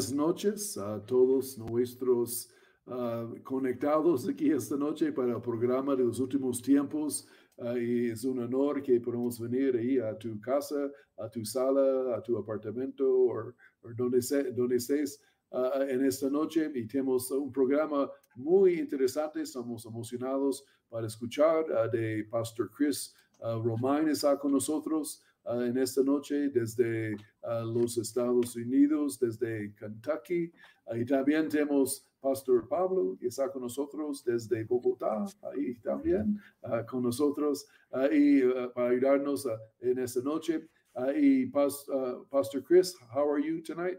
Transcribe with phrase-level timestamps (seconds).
[0.00, 2.48] Buenas noches a todos nuestros
[2.86, 7.28] ah, conectados aquí esta noche para el programa de los últimos tiempos.
[7.58, 12.22] Ah, es un honor que podamos venir ahí a tu casa, a tu sala, a
[12.22, 13.52] tu apartamento o
[13.94, 14.20] donde,
[14.54, 15.20] donde estés
[15.52, 16.72] ah, en esta noche.
[16.74, 19.42] Y tenemos un programa muy interesante.
[19.42, 25.22] Estamos emocionados para escuchar de Pastor Chris Romain está con nosotros.
[25.44, 30.52] Ah, en esta noche desde ah, los Estados Unidos, desde Kentucky.
[30.86, 37.02] Ahí también tenemos Pastor Pablo, que está con nosotros desde Bogotá, ahí también ah, con
[37.02, 37.66] nosotros,
[38.12, 38.42] y
[38.74, 39.48] para ayudarnos
[39.80, 40.68] en esta noche.
[41.16, 43.98] y Pastor Chris, how are you tonight?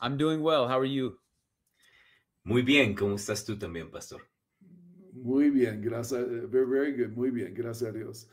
[0.00, 0.66] I'm doing well.
[0.66, 1.16] How are you?
[2.44, 2.96] Muy bien.
[2.96, 4.20] ¿Cómo estás tú también, Pastor?
[5.12, 6.26] Muy bien, gracias.
[6.50, 7.14] Very, very good.
[7.14, 8.28] Muy bien, gracias a Dios.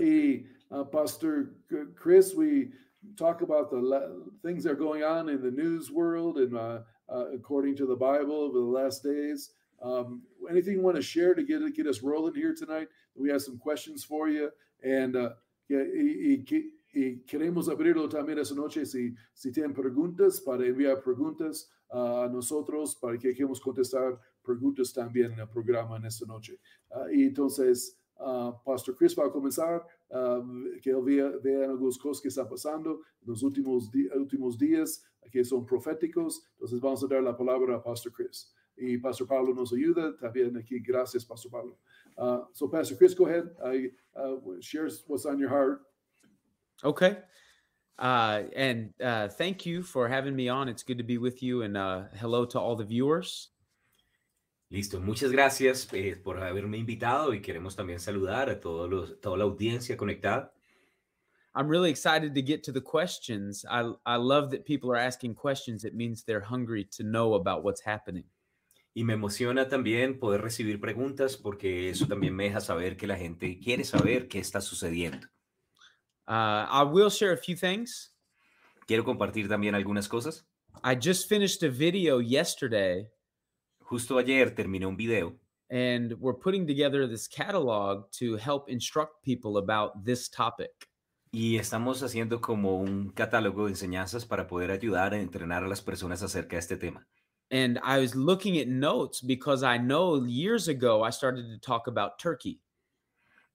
[0.00, 1.56] y uh, Pastor
[1.96, 2.70] Chris, we
[3.16, 7.30] talk about the things that are going on in the news world and uh, uh,
[7.34, 9.52] according to the Bible over the last days.
[9.82, 12.88] Um, anything you want to share to get get us rolling here tonight?
[13.14, 14.50] We have some questions for you,
[14.84, 15.30] and uh,
[15.68, 16.44] y, y,
[16.94, 22.28] y, queremos abrirlo también esta noche si, si tienen preguntas para enviar preguntas uh, a
[22.28, 26.58] nosotros para que queremos contestar preguntas también en el programa en esta noche.
[26.90, 29.86] Uh, y entonces, uh, Pastor Chris va a comenzar
[30.82, 35.44] que él vea, vea algunas cosas que están pasando en los últimos, últimos días que
[35.44, 36.42] son proféticos.
[36.54, 38.52] Entonces vamos a dar la palabra a Pastor Chris.
[38.76, 40.80] Y Pastor Pablo nos ayuda también aquí.
[40.80, 41.76] Gracias, Pastor Pablo.
[42.16, 43.50] Uh, so, Pastor Chris, go ahead.
[43.64, 45.82] I, uh, share what's on your heart.
[46.82, 47.18] Okay.
[47.98, 50.68] Uh, and uh, thank you for having me on.
[50.68, 51.62] It's good to be with you.
[51.62, 53.50] And uh, hello to all the viewers.
[54.70, 59.36] Listo, muchas gracias eh, por haberme invitado y queremos también saludar a todos los, toda
[59.36, 60.52] la audiencia conectada.
[61.56, 63.64] I'm really excited to get to the questions.
[63.68, 65.84] I, I love that people are asking questions.
[65.84, 68.26] It means they're hungry to know about what's happening.
[68.94, 73.16] Y me emociona también poder recibir preguntas porque eso también me deja saber que la
[73.16, 75.26] gente quiere saber qué está sucediendo.
[76.28, 78.14] Uh, I will share a few things.
[78.86, 80.44] Quiero compartir también algunas cosas.
[80.84, 83.08] I just finished a video yesterday
[83.90, 85.36] Justo ayer terminé un video.
[85.68, 90.70] And we're putting together this catalog to help instruct people about this topic.
[91.32, 95.80] Y estamos haciendo como un catálogo de enseñanzas para poder ayudar a entrenar a las
[95.82, 97.04] personas acerca de este tema.
[97.50, 101.88] And I was looking at notes because I know years ago I started to talk
[101.88, 102.60] about Turkey.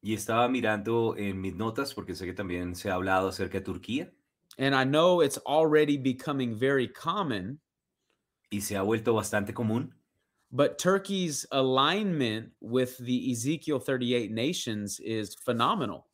[0.01, 3.63] Y estaba mirando en mis notas porque sé que también se ha hablado acerca de
[3.63, 4.11] Turquía.
[4.57, 7.61] And I know it's already becoming very common.
[8.49, 9.95] Y se ha vuelto bastante común.
[10.55, 16.07] But Turkey's alignment with the Ezekiel 38 nations is phenomenal.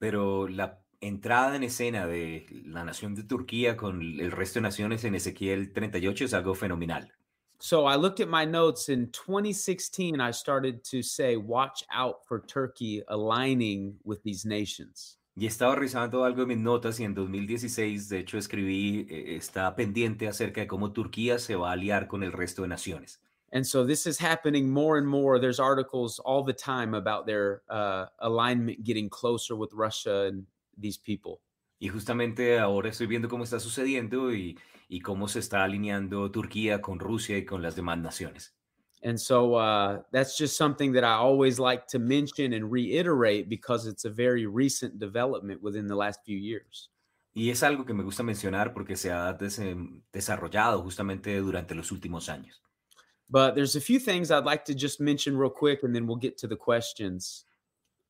[0.00, 5.04] Pero la entrada en escena de la nación de Turquía con el resto de naciones
[5.04, 7.08] en Ezequiel 38 es algo fenomenal.
[7.60, 12.44] So I looked at my notes in 2016 I started to say watch out for
[12.44, 15.20] Turkey aligning with these nations.
[15.36, 19.76] Y estaba revisando algo en mis notas y en 2016 de hecho escribí eh, está
[19.76, 23.20] pendiente acerca de cómo Turquía se va a aliar con el resto de naciones.
[23.56, 25.38] And so this is happening more and more.
[25.38, 30.44] There's articles all the time about their uh, alignment getting closer with Russia and
[30.76, 31.40] these people.
[31.80, 34.58] Y justamente ahora estoy viendo cómo está sucediendo y,
[34.90, 38.52] y cómo se está alineando Turquía con Rusia y con las demás naciones.
[39.02, 43.86] And so uh, that's just something that I always like to mention and reiterate because
[43.86, 46.90] it's a very recent development within the last few years.
[47.32, 49.58] Y es algo que me gusta mencionar porque se ha des
[50.12, 52.65] desarrollado justamente durante los últimos años.
[53.28, 56.16] But there's a few things I'd like to just mention real quick and then we'll
[56.16, 57.44] get to the questions.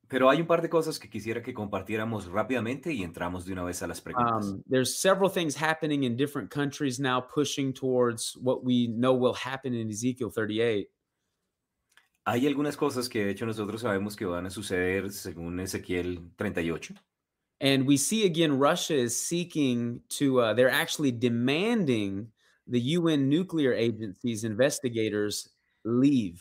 [0.08, 3.64] Pero hay un par de cosas que quisiera que compartiéramos rápidamente y entramos de una
[3.64, 4.46] vez a las preguntas.
[4.46, 9.34] Um, there's several things happening in different countries now pushing towards what we know will
[9.34, 10.88] happen in Ezekiel 38.
[12.28, 16.94] Hay algunas cosas que de hecho nosotros sabemos que van a suceder según Ezequiel 38.
[17.60, 22.28] And we see again Russia is seeking to uh, they're actually demanding
[22.66, 25.48] the UN nuclear agency's investigators
[25.84, 26.40] leave.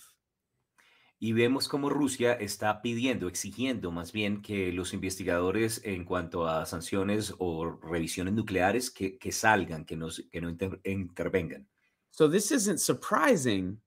[1.17, 6.65] Y vemos cómo Rusia está pidiendo, exigiendo más bien que los investigadores en cuanto a
[6.65, 11.67] sanciones o revisiones nucleares que, que salgan, que, nos, que no inter, intervengan.
[12.11, 13.81] So this isn't surprising.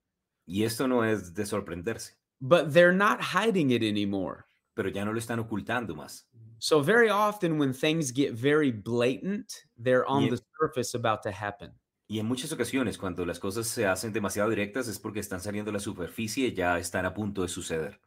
[0.45, 2.17] Y esto no es de sorprenderse.
[2.41, 4.45] But they're not hiding it anymore.
[4.73, 6.25] Pero ya no lo están ocultando más.
[6.57, 11.31] So very often when things get very blatant, they're on y the surface about to
[11.31, 11.71] happen.
[12.11, 15.69] Y en muchas ocasiones, cuando las cosas se hacen demasiado directas, es porque están saliendo
[15.69, 18.01] a la superficie y ya están a punto de suceder.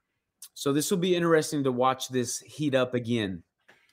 [0.55, 3.45] So this will be interesting to watch this heat up again.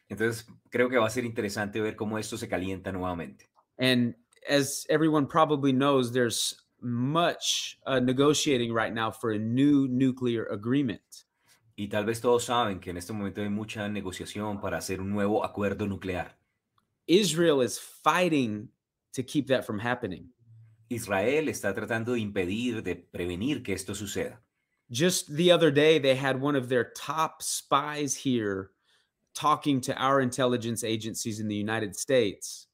[0.09, 3.51] Entonces, creo que va a ser interesante ver cómo esto se calienta nuevamente.
[3.77, 4.15] And
[4.49, 11.27] as everyone probably knows, there's much uh, negotiating right now for a new nuclear agreement.
[11.75, 15.11] Y tal vez todos saben que en este momento hay mucha negociación para hacer un
[15.11, 16.35] nuevo acuerdo nuclear.
[17.05, 18.69] Israel is fighting
[19.13, 20.29] to keep that from happening.
[20.89, 24.39] Israel está tratando de impedir, de prevenir que esto suceda.
[24.91, 28.71] Just the other day, they had one of their top spies here
[29.35, 32.67] talking to our intelligence agencies in the United States.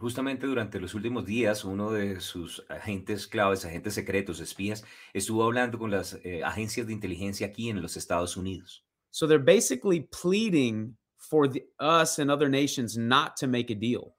[0.00, 4.82] Justamente durante los últimos días, uno de sus agentes claves, agentes secretos, espías,
[5.14, 8.82] estuvo hablando con las eh, agencias de inteligencia aquí en los Estados Unidos.
[9.12, 14.16] So they're basically pleading for the, us and other nations not to make a deal.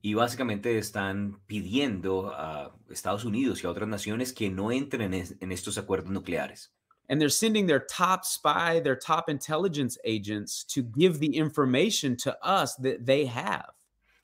[0.00, 5.14] Y básicamente están pidiendo a Estados Unidos y a otras naciones que no entren en,
[5.14, 6.72] es- en estos acuerdos nucleares.
[7.08, 12.36] And they're sending their top spy, their top intelligence agents to give the information to
[12.42, 13.72] us that they have.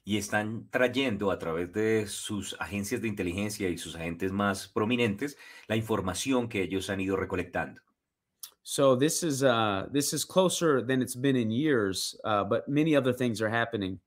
[0.05, 5.37] Y están trayendo a través de sus agencias de inteligencia y sus agentes más prominentes
[5.67, 7.81] la información que ellos han ido recolectando.
[8.63, 12.95] So this is uh, this is closer than it's been in years, uh, but many
[12.95, 13.99] other things are happening.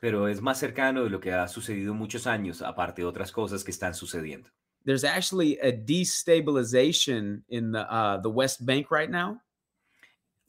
[0.00, 3.64] Pero es más cercano de lo que ha sucedido muchos años, aparte de otras cosas
[3.64, 4.48] que están sucediendo.
[4.84, 9.40] There's actually a destabilization in the uh, the West Bank right now.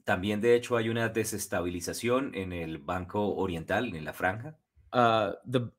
[0.05, 4.55] También, de hecho, hay una desestabilización en el Banco Oriental, en la franja.
[4.93, 5.71] Uh, the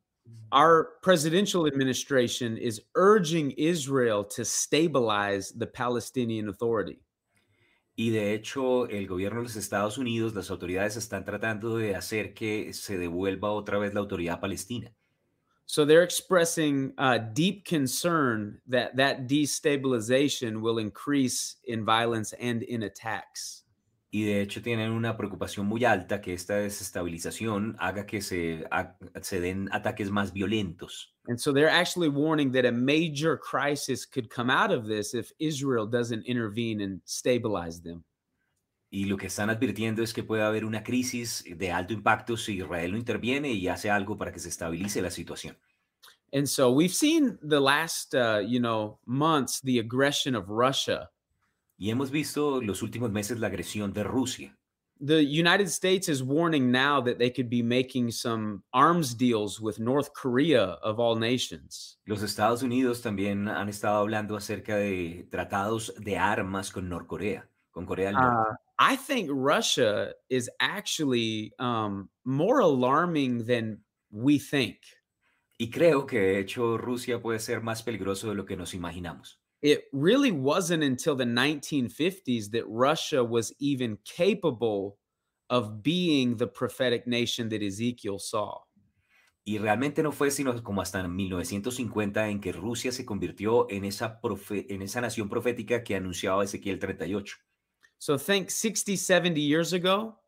[0.53, 7.01] our presidential administration is urging Israel to stabilize the Palestinian Authority.
[8.01, 12.33] Y de hecho, el gobierno de los Estados Unidos, las autoridades están tratando de hacer
[12.33, 14.91] que se devuelva otra vez la autoridad palestina.
[15.67, 22.85] So they're expressing uh, deep concern that that destabilization will increase in violence and in
[22.85, 23.60] attacks.
[24.13, 28.97] Y de hecho tienen una preocupación muy alta que esta desestabilización haga que se, ha-
[29.23, 31.15] se den ataques más violentos.
[31.29, 35.31] And so they're actually warning that a major crisis could come out of this if
[35.39, 38.05] Israel doesn't intervene and stabilize them.
[38.93, 42.57] Y lo que están advirtiendo es que puede haber una crisis de alto impacto si
[42.59, 45.57] Israel no interviene y hace algo para que se estabilice la situación.
[46.33, 51.09] And so we've seen the last, uh, you know, months the aggression of Russia.
[51.81, 54.55] Y hemos visto los últimos meses la agresión de Rusia.
[55.03, 59.79] The United States is warning now that they could be making some arms deals with
[59.79, 61.99] North Korea of all nations.
[62.05, 67.87] Los Estados Unidos también han estado hablando acerca de tratados de armas con Norcorea, con
[67.87, 68.51] Corea del Norte.
[68.51, 73.79] Uh, I think Russia is actually um, more alarming than
[74.11, 74.81] we think.
[75.59, 79.40] Y creo que de hecho Rusia puede ser más peligroso de lo que nos imaginamos.
[79.63, 84.99] It really wasn't until the 1950s that Russia was even capable
[85.51, 88.63] of being the prophetic nation that Ezekiel saw.
[89.45, 94.21] Y realmente no fue sino como hasta 1950 en que Rusia se convirtió en esa,
[94.21, 97.37] profe- en esa nación profética que anunciaba Ezequiel 38.
[97.99, 100.23] So think 60, 70 years ago,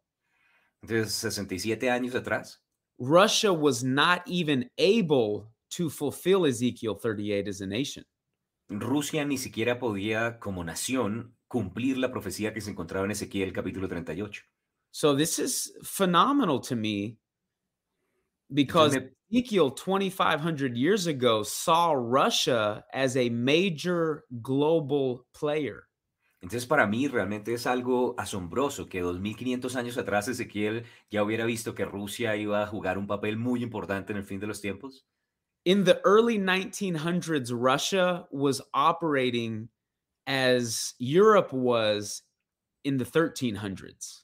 [0.82, 2.62] Entonces, 67 años atrás,
[2.98, 8.04] Russia was not even able to fulfill Ezekiel 38 as a nation.
[8.80, 13.88] Rusia ni siquiera podía como nación cumplir la profecía que se encontraba en Ezequiel capítulo
[13.88, 14.42] 38.
[14.90, 17.18] So this is phenomenal to me
[18.52, 25.88] because me- Ezekiel 2,500 years ago saw Russia as a major global player.
[26.42, 31.74] Entonces, para mí realmente es algo asombroso que 2500 años atrás Ezequiel ya hubiera visto
[31.74, 35.06] que Rusia iba a jugar un papel muy importante en el fin de los tiempos.
[35.64, 39.68] In the early 1900s, Russia was operating
[40.26, 42.22] as Europe was
[42.82, 44.22] in the 1300s.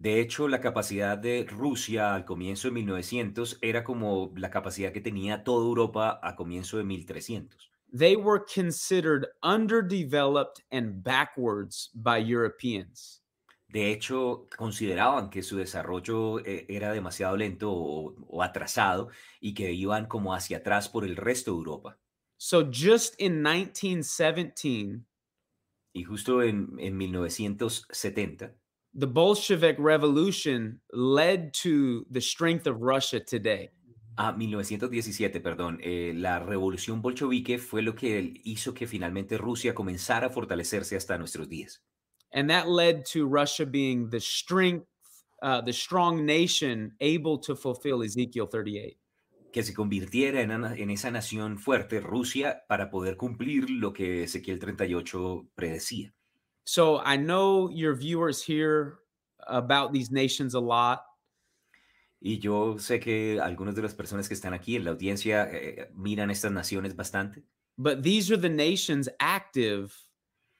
[0.00, 5.00] De hecho, la capacidad de Rusia al comienzo de 1900 era como la capacidad que
[5.00, 7.70] tenía toda Europa a comienzo de 1300.
[7.92, 13.20] They were considered underdeveloped and backwards by Europeans.
[13.74, 19.08] De hecho, consideraban que su desarrollo eh, era demasiado lento o, o atrasado
[19.40, 21.98] y que iban como hacia atrás por el resto de Europa.
[22.36, 25.04] So just in 1917,
[25.92, 28.54] Y justo en, en 1970,
[28.96, 33.70] the Bolshevik Revolution led to the strength of Russia today.
[34.16, 40.28] a 1917, perdón, eh, la revolución bolchevique fue lo que hizo que finalmente Rusia comenzara
[40.28, 41.82] a fortalecerse hasta nuestros días.
[42.34, 44.86] And that led to Russia being the strength,
[45.40, 48.98] uh, the strong nation able to fulfill Ezekiel 38.
[49.52, 54.58] que se convirtiera en, en esa nación fuerte, Rusia, para poder cumplir lo que Ezequiel
[54.58, 56.12] 38 predecía.
[56.64, 58.98] So I know your viewers hear
[59.46, 61.02] about these nations a lot.
[62.20, 65.88] Y yo sé que algunas de las personas que están aquí en la audiencia eh,
[65.94, 67.44] miran estas naciones bastante.
[67.78, 69.92] But these are the nations active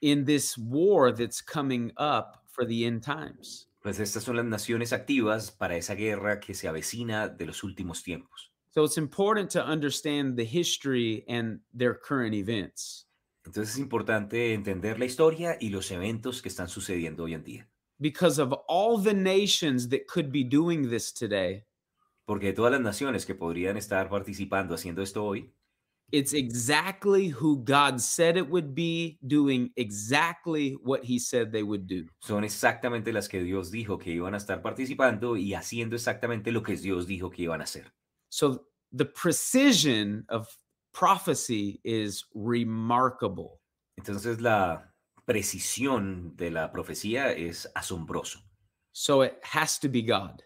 [0.05, 3.67] in this war that's coming up for the end times.
[3.81, 8.03] Pues estas son las naciones activas para esa guerra que se avecina de los últimos
[8.03, 8.51] tiempos.
[8.71, 13.07] So it's important to understand the history and their current events
[13.45, 17.69] Entonces es importante entender la historia y los eventos que están sucediendo hoy en día.
[17.99, 21.63] because of all the nations that could be doing this today.
[22.25, 25.53] Porque todas las naciones que podrían estar participando haciendo esto hoy,
[26.11, 31.87] It's exactly who God said it would be, doing exactly what he said they would
[31.87, 32.05] do.
[32.21, 36.61] son exactamente las que Dios dijo que iban a estar participando y haciendo exactamente lo
[36.61, 37.91] que Dios dijo que iban a hacer.
[38.29, 40.47] So the precision of
[40.93, 43.59] prophecy is remarkable.
[43.97, 44.93] Entonces la
[45.25, 48.39] precisión de la profecía es asombroso.
[48.93, 50.41] So it has to be God.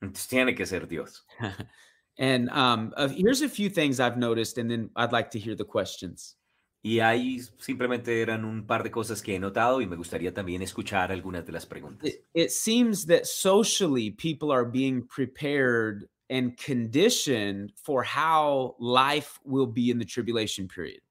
[0.00, 1.24] Entonces tiene que ser Dios.
[2.18, 5.54] And um, uh, here's a few things I've noticed, and then I'd like to hear
[5.54, 6.36] the questions.
[6.84, 10.62] Y ahí simplemente eran un par de cosas que he notado y me gustaría también
[10.62, 12.08] escuchar algunas de las preguntas.
[12.08, 19.68] It, it seems that socially people are being prepared and conditioned for how life will
[19.72, 21.02] be in the tribulation period.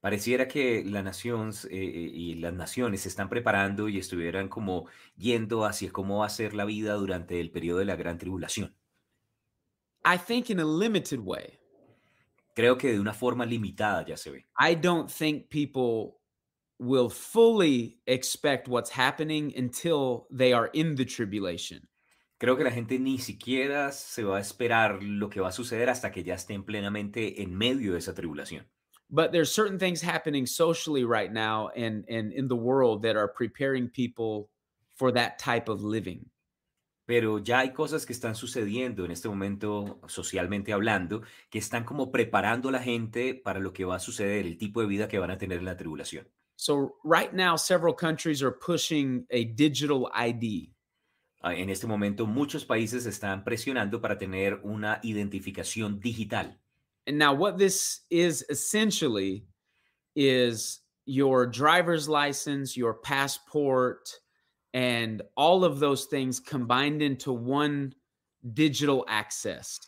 [0.00, 4.86] Pareciera que la nación eh, eh, y las naciones se están preparando y estuvieran como
[5.16, 8.76] yendo hacia cómo va a ser la vida durante el periodo de la gran tribulación.
[10.06, 11.58] I think in a limited way.
[12.56, 14.44] Creo que de una forma limitada ya se ve.
[14.58, 16.20] I don't think people
[16.78, 21.88] will fully expect what's happening until they are in the tribulation.
[22.38, 25.88] Creo que la gente ni siquiera se va a esperar lo que va a suceder
[25.88, 28.64] hasta que ya estén plenamente en medio de esa tribulación.
[29.10, 33.28] But there's certain things happening socially right now and, and in the world that are
[33.28, 34.50] preparing people
[34.94, 36.30] for that type of living.
[37.06, 42.10] Pero ya hay cosas que están sucediendo en este momento, socialmente hablando, que están como
[42.10, 45.18] preparando a la gente para lo que va a suceder, el tipo de vida que
[45.18, 46.28] van a tener en la tribulación.
[46.56, 50.72] So right now, several countries are pushing a digital ID.
[51.42, 56.58] Ah, En este momento, muchos países están presionando para tener una identificación digital.
[57.06, 59.46] And now, what this is essentially
[60.16, 64.08] is your driver's license, your passport,
[64.74, 67.94] and all of those things combined into one
[68.54, 69.80] digital access.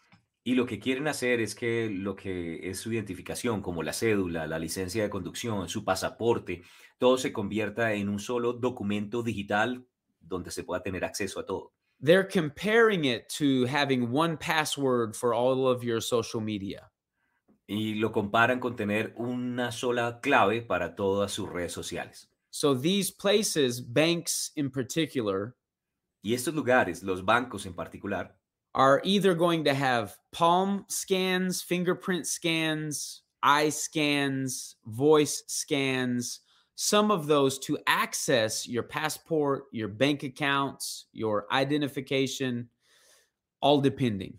[0.44, 4.46] Y lo que quieren hacer es que lo que es su identificación, como la cédula,
[4.46, 6.62] la licencia de conducción, su pasaporte,
[6.96, 9.86] todo se convierta en un solo documento digital
[10.20, 11.74] donde se pueda tener acceso a todo.
[12.00, 16.90] They're comparing it to having one password for all of your social media.
[17.66, 22.32] Y lo comparan con tener una sola clave para todas sus redes sociales.
[22.50, 25.54] So these places, banks in particular,
[26.22, 28.34] Y estos lugares, los bancos en particular,
[28.74, 36.40] are either going to have palm scans, fingerprint scans, eye scans, voice scans,
[36.74, 42.68] some of those to access your passport, your bank accounts, your identification,
[43.60, 44.38] all depending.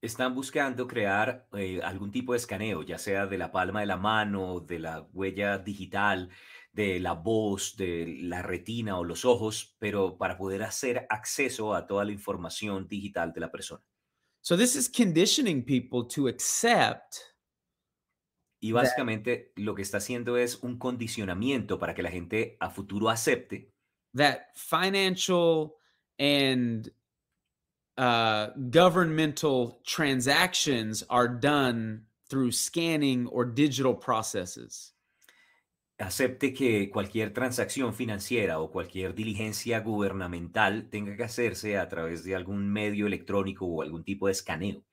[0.00, 3.96] están buscando crear eh, algún tipo de escaneo, ya sea de la palma de la
[3.96, 6.30] mano, de la huella digital,
[6.72, 11.86] de la voz, de la retina o los ojos, pero para poder hacer acceso a
[11.86, 13.82] toda la información digital de la persona.
[14.40, 17.16] So this is conditioning people to accept
[18.60, 23.08] Y básicamente lo que está haciendo es un condicionamiento para que la gente a futuro
[23.08, 23.72] acepte
[24.14, 25.76] that financial
[26.18, 26.90] and
[27.96, 34.92] uh, governmental transactions are done through scanning or digital processes.
[35.98, 42.36] Acepte que cualquier transacción financiera o cualquier diligencia gubernamental tenga que hacerse a través de
[42.36, 44.84] algún medio electrónico o algún tipo de escaneo.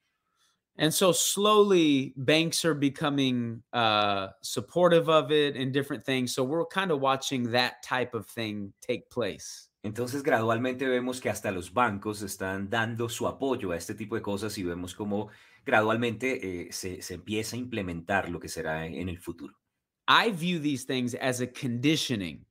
[0.78, 6.34] And so slowly banks are becoming uh, supportive of it and different things.
[6.34, 9.70] So we're kind of watching that type of thing take place.
[9.82, 14.22] Entonces gradualmente vemos que hasta los bancos están dando su apoyo a este tipo de
[14.22, 15.28] cosas y vemos cómo
[15.64, 19.54] gradualmente eh, se, se empieza a implementar lo que será en, en el futuro.
[20.08, 22.44] I view these things as a conditioning.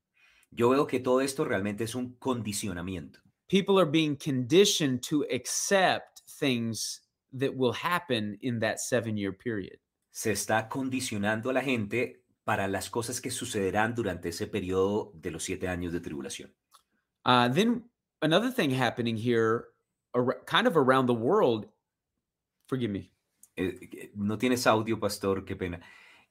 [0.52, 3.20] Yo veo que todo esto realmente es un condicionamiento.
[3.50, 7.02] People are being conditioned to accept things
[7.34, 9.78] that will happen in that seven year period.
[10.12, 15.32] Se está condicionando a la gente para las cosas que sucederán durante ese periodo de
[15.32, 16.54] los siete años de tribulación.
[17.26, 17.84] Uh, then
[18.22, 19.66] another thing happening here,
[20.46, 21.68] kind of around the world,
[22.68, 23.12] forgive me.
[23.58, 25.82] Eh, eh, no tienes audio, pastor, qué pena.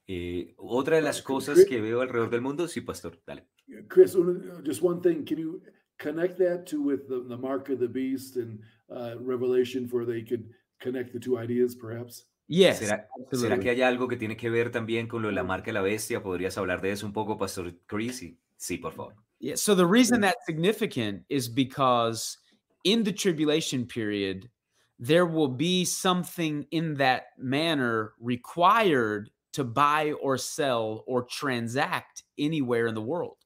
[0.06, 3.46] Eh, otra de las cosas Chris- que veo alrededor del mundo, sí, pastor, dale.
[3.88, 5.24] Chris, uh, just one thing.
[5.24, 5.62] Can you
[5.98, 10.22] connect that to with the, the mark of the beast and uh, revelation for they
[10.22, 12.26] could connect the two ideas, perhaps?
[12.46, 13.08] Yes, ¿Será.
[13.32, 15.72] ¿Será que hay algo que tiene que ver también con lo de la marca de
[15.72, 16.22] la bestia?
[16.22, 18.16] ¿Podrías hablar de eso un poco, Pastor Chris?
[18.18, 19.14] Sí, sí, por favor.
[19.40, 22.38] Yeah, so the reason that's significant is because
[22.84, 24.50] in the tribulation period,
[24.98, 32.88] there will be something in that manner required to buy or sell or transact anywhere
[32.88, 33.36] in the world.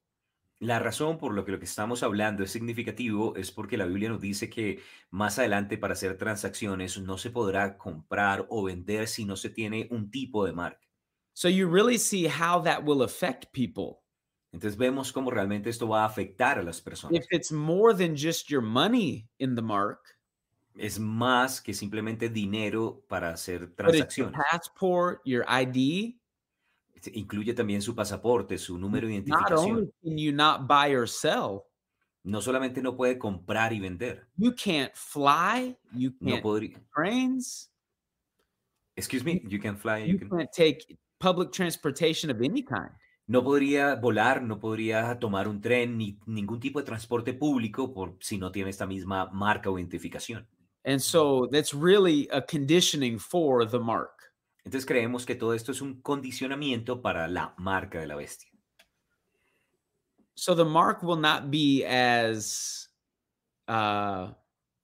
[0.60, 4.08] La razón por lo que lo que estamos hablando es significativo es porque la Biblia
[4.08, 9.24] nos dice que más adelante para hacer transacciones no se podrá comprar o vender si
[9.24, 10.84] no se tiene un tipo de marca.
[11.32, 14.02] So you really see how that will affect people.
[14.52, 17.16] Entonces vemos cómo realmente esto va a afectar a las personas.
[17.16, 20.00] If it's more than just your money in the mark,
[20.78, 24.40] Es más que simplemente dinero para hacer transacciones.
[24.50, 26.16] passport, your ID,
[27.14, 29.92] Incluye también su pasaporte, su número de identificación.
[30.02, 31.62] you not buy or sell,
[32.24, 36.80] No solamente no puede comprar y vender, you can't fly, you no can't podría.
[36.94, 37.72] trains,
[38.96, 42.90] Excuse me, you can fly, you you can- can't take public transportation of any kind.
[43.28, 48.16] No podría volar, no podría tomar un tren ni ningún tipo de transporte público por
[48.20, 50.48] si no tiene esta misma marca o identificación.
[50.84, 54.32] And so that's really a conditioning for the mark.
[54.64, 58.50] Entonces creemos que todo esto es un condicionamiento para la marca de la bestia.
[60.34, 62.88] So the mark will not be as
[63.66, 64.32] uh,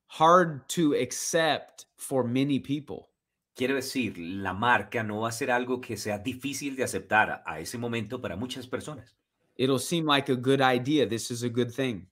[0.08, 3.10] hard to accept for many people.
[3.56, 7.42] Quiero decir, la marca no va a ser algo que sea difícil de aceptar a-
[7.46, 9.14] a ese momento para muchas personas,
[9.56, 11.06] It'll seem like a good idea.
[11.06, 12.08] This is a good thing.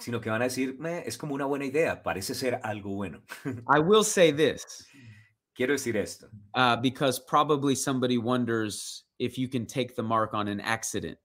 [0.00, 3.22] Sino que van a decir, "Meh, es como una buena idea, parece ser algo bueno.
[3.44, 4.86] I will say this
[5.54, 10.48] Quiero decir esto, uh, because probably somebody wonders if you can take the mark on
[10.48, 11.18] an accident.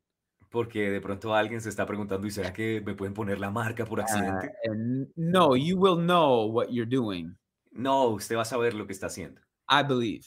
[0.56, 3.86] porque de pronto alguien se está preguntando, ¿y será que me pueden poner la marca
[3.86, 4.54] por accidente?
[4.64, 7.36] And no, you will know what you're doing.
[7.74, 9.42] No, usted va a saber lo que está haciendo.
[9.68, 10.26] I believe.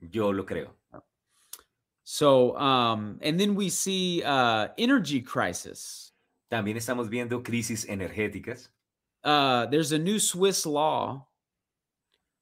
[0.00, 0.76] Yo lo creo.
[2.04, 6.12] So, um, and then we see uh, energy crisis.
[6.50, 8.68] También estamos viendo crisis energéticas.
[9.24, 11.26] Uh, there's a new Swiss law,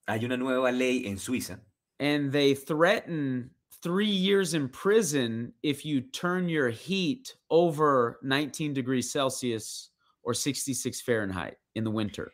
[0.07, 1.59] Hay una nueva ley en Suiza
[1.99, 3.49] and they threaten
[3.81, 9.91] three years in prison if you turn your heat over 19 degrees Celsius
[10.23, 12.31] or 66 Fahrenheit in the winter.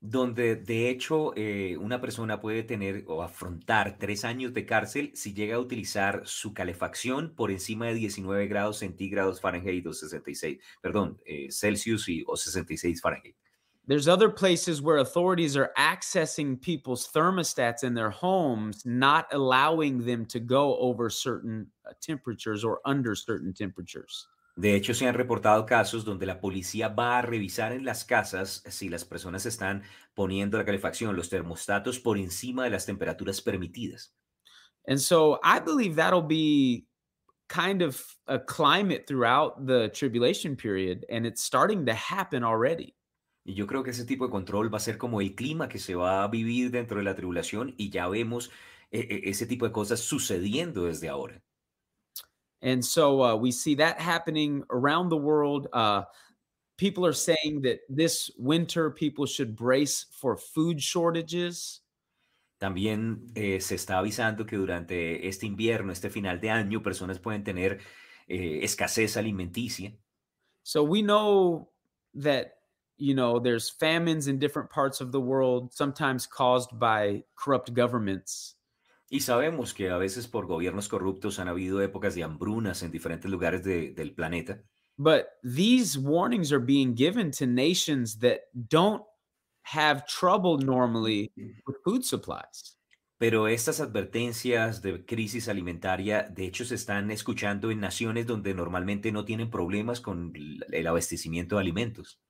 [0.00, 5.32] Donde de hecho eh, una persona puede tener o afrontar tres años de cárcel si
[5.32, 11.20] llega a utilizar su calefacción por encima de 19 grados centígrados Fahrenheit o 66, perdón,
[11.24, 13.36] eh, Celsius y, o 66 Fahrenheit.
[13.88, 20.26] There's other places where authorities are accessing people's thermostats in their homes, not allowing them
[20.26, 24.26] to go over certain uh, temperatures or under certain temperatures.
[24.56, 28.62] De hecho, se han reportado casos donde la policía va a revisar en las casas
[28.68, 29.82] si las personas están
[30.14, 34.14] poniendo la calefacción, los termostatos por encima de las temperaturas permitidas.
[34.88, 36.86] And so I believe that'll be
[37.48, 42.96] kind of a climate throughout the tribulation period, and it's starting to happen already.
[43.44, 45.78] Y yo creo que ese tipo de control va a ser como el clima que
[45.78, 48.50] se va a vivir dentro de la tribulación y ya vemos
[48.90, 51.42] eh, eh, ese tipo de cosas sucediendo desde ahora.
[52.66, 55.68] And so uh, we see that happening around the world.
[55.72, 56.02] Uh,
[56.76, 61.80] people are saying that this winter people should brace for food shortages.
[62.60, 67.44] También eh, se está avisando que durante este invierno, este final de año, personas pueden
[67.44, 67.78] tener
[68.28, 69.92] eh, escasez alimenticia.
[70.64, 71.68] So we know
[72.14, 72.54] that
[72.96, 78.55] you know there's famines in different parts of the world, sometimes caused by corrupt governments.
[79.08, 83.30] Y sabemos que a veces por gobiernos corruptos han habido épocas de hambrunas en diferentes
[83.30, 84.62] lugares de- del planeta.
[84.98, 89.02] But these warnings are being given to nations that don't
[89.64, 91.30] have trouble normally
[91.66, 92.76] with food supplies.
[93.18, 99.10] Pero estas advertencias de crisis alimentaria, de hecho, se están escuchando en naciones donde normalmente
[99.12, 102.20] no tienen problemas con el el abastecimiento de alimentos.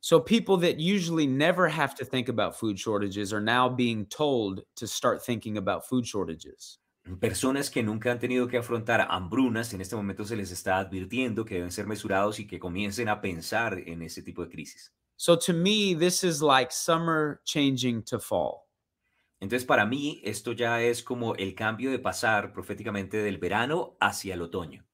[0.00, 2.10] So people that usually never have to mm-hmm.
[2.10, 6.78] think about food shortages are now being told to start thinking about food shortages.
[7.18, 11.44] Personas que nunca han tenido que afrontar hambrunas, en este momento se les está advirtiendo
[11.44, 14.92] que deben ser mesurados y que comiencen a pensar en ese tipo de crisis.
[15.16, 18.68] So to me, this is like summer changing to fall.
[19.42, 24.34] Entonces, para mí, esto ya es como el cambio de pasar proféticamente del verano hacia
[24.34, 24.84] el otoño.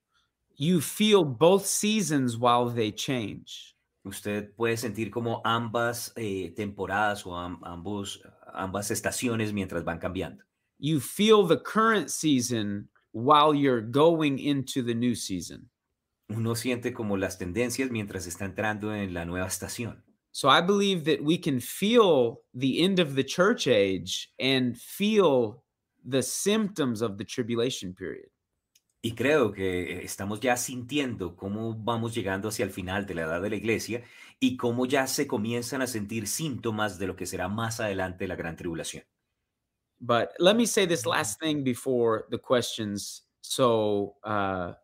[0.57, 3.76] You feel both seasons while they change.
[4.07, 8.23] Usted puede sentir como ambas eh, temporadas o am- ambos,
[8.55, 10.45] ambas estaciones mientras van cambiando.
[10.79, 15.71] You feel the current season while you're going into the new season.
[16.29, 20.05] Uno siente como las tendencias mientras está entrando en la nueva estación.
[20.31, 25.65] So I believe that we can feel the end of the church age and feel
[26.05, 28.29] the symptoms of the tribulation period.
[29.03, 33.43] Y creo que estamos ya sintiendo cómo vamos llegando hacia el final de la edad
[33.43, 34.03] de la iglesia
[34.41, 38.37] y cómo ya se comienzan a sentir síntomas de lo que será más adelante la
[38.37, 39.05] gran tribulación.
[39.99, 44.75] But let me say this last thing before the questions so uh,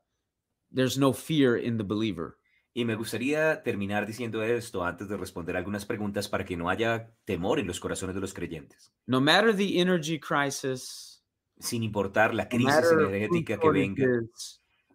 [0.70, 2.38] there's no fear in the believer.
[2.74, 7.10] Y me gustaría terminar diciendo esto antes de responder algunas preguntas para que no haya
[7.26, 8.94] temor en los corazones de los creyentes.
[9.06, 11.11] No matter the energy crisis,
[11.62, 14.06] Sin importar la crisis energética que venga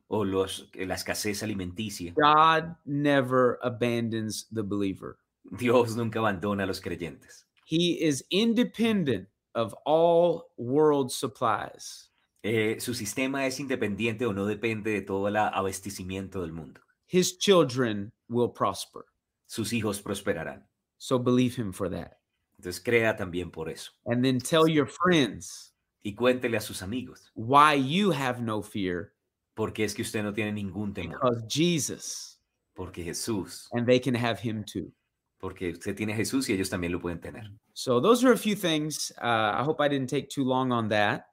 [0.07, 5.17] o los, la escasez alimenticia, God never abandons the believer.
[5.51, 7.47] Dios nunca abandona a los creyentes.
[7.65, 12.11] He is independent of all world supplies.
[12.43, 16.81] Eh, su sistema es independiente o no depende de todo el abastecimiento del mundo.
[17.07, 19.05] His children will prosper.
[19.47, 20.65] Sus hijos prosperarán.
[20.97, 22.17] So believe him for that.
[22.57, 23.91] Entonces crea también por eso.
[24.05, 29.13] And then tell your friends Y cuéntele a sus amigos, why you have no fear
[29.55, 31.19] porque es que usted no tiene ningún temor.
[31.19, 32.39] because Jesus,
[32.73, 34.93] Porque Jesús, and they can have him too.
[35.39, 37.51] porque usted tiene a Jesús y ellos también lo pueden tener.
[37.73, 39.11] So those are a few things.
[39.21, 41.25] Uh, I hope I didn't take too long on that.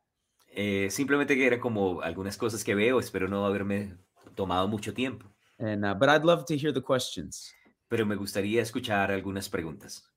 [0.57, 3.97] Eh, simplemente que eran como algunas cosas que veo, espero no haberme
[4.35, 5.27] tomado mucho tiempo,
[5.59, 7.53] And uh, but I'd love to hear the questions.
[7.89, 10.11] pero me gustaría escuchar algunas preguntas.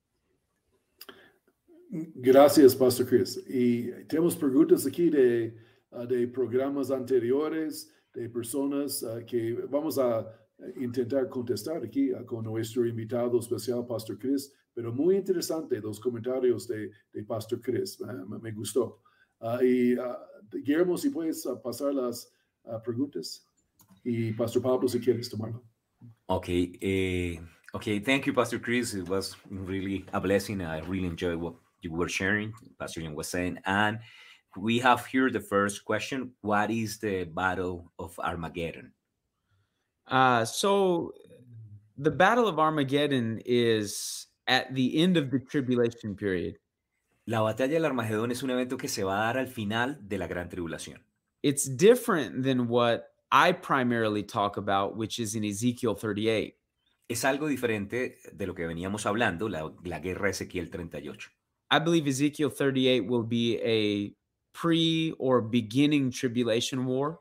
[1.90, 3.44] Gracias, Pastor Chris.
[3.48, 5.56] Y tenemos preguntas aquí de,
[5.92, 10.28] ah, de programas anteriores, de personas ah, que vamos a
[10.76, 14.52] intentar contestar aquí ah, con nuestro invitado especial, Pastor Chris.
[14.74, 17.98] Pero muy interesante los comentarios de, de Pastor Chris.
[18.42, 19.02] me, gustó.
[19.62, 19.96] Y
[20.52, 22.32] Guillermo, si puedes pasar las
[22.84, 23.44] preguntas.
[24.04, 25.64] Y Pastor Pablo, si quieres tomarlo.
[26.28, 27.40] Okay, eh,
[27.74, 28.94] okay, thank you, Pastor Chris.
[28.94, 30.62] It was really a blessing.
[30.62, 33.60] I really enjoyed what you were sharing, Pastor Ian was saying.
[33.66, 34.00] And
[34.56, 38.94] we have here the first question What is the Battle of Armageddon?
[40.08, 41.14] Uh, so
[41.98, 46.58] the Battle of Armageddon is at the end of the tribulation period.
[47.26, 50.18] La batalla del Armagedón es un evento que se va a dar al final de
[50.18, 51.04] la gran tribulación.
[51.44, 56.58] It's different than what I primarily talk about, which is in Ezekiel 38.
[57.10, 61.30] Es algo diferente de lo que veníamos hablando, la, la guerra de Ezequiel 38.
[61.70, 64.16] I believe Ezekiel 38 will be a
[64.54, 67.20] pre or beginning tribulation war.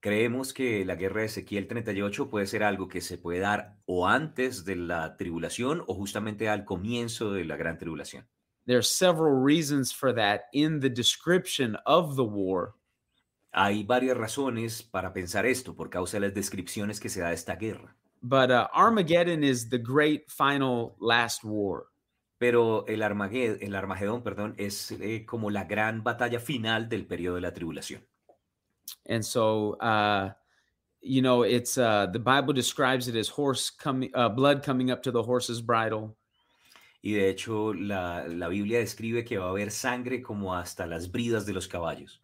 [0.00, 4.06] Creemos que la guerra de Ezequiel 38 puede ser algo que se puede dar o
[4.06, 8.26] antes de la tribulación o justamente al comienzo de la gran tribulación.
[8.66, 12.74] There are several reasons for that in the description of the war.
[13.52, 17.34] Hay varias razones para pensar esto por causa de las descripciones que se da de
[17.34, 17.96] esta guerra.
[18.22, 21.86] But uh, Armageddon is the great final last war.
[22.38, 27.34] Pero el, Armaged- el Armagedón perdón, es eh, como la gran batalla final del periodo
[27.34, 28.06] de la tribulación.
[29.08, 30.30] And so, uh,
[31.00, 35.02] you know, it's uh, the Bible describes it as horse coming, uh, blood coming up
[35.02, 36.16] to the horse's bridle.
[37.02, 41.10] Y de hecho la, la Biblia describe que va a haber sangre como hasta las
[41.10, 42.20] bridas de los caballos.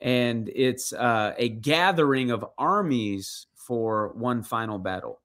[0.00, 5.20] And it's uh, a gathering of armies for one final battle.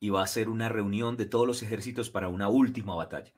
[0.00, 3.32] Y va a ser una reunión de todos los ejércitos para una última batalla.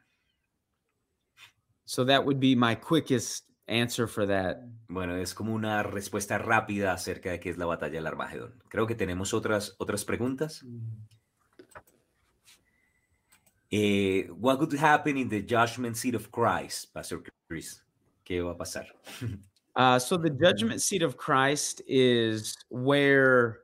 [1.90, 4.62] So that would be my quickest answer for that.
[4.88, 8.62] Bueno, es como una respuesta rápida acerca de qué es la batalla del Armagedón.
[8.68, 10.64] Creo que tenemos otras, otras preguntas.
[13.72, 17.82] Eh, what would happen in the judgment seat of Christ, Pastor Chris?
[18.24, 18.86] ¿Qué va a pasar?
[19.76, 23.60] Uh, so the judgment seat of Christ is where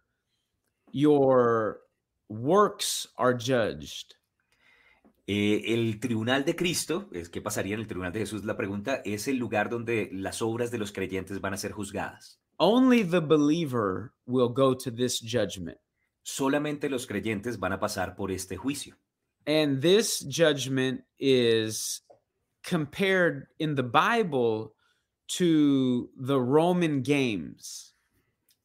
[0.93, 1.81] your
[2.29, 4.15] works are judged.
[5.29, 8.45] Eh, el tribunal de Cristo, es ¿qué pasaría en el tribunal de Jesús?
[8.45, 12.41] La pregunta es el lugar donde las obras de los creyentes van a ser juzgadas.
[12.59, 15.79] Only the believer will go to this judgment.
[16.23, 18.97] Solamente los creyentes van a pasar por este juicio.
[19.47, 22.05] And this judgment is
[22.69, 24.75] compared in the Bible
[25.39, 27.97] to the Roman games.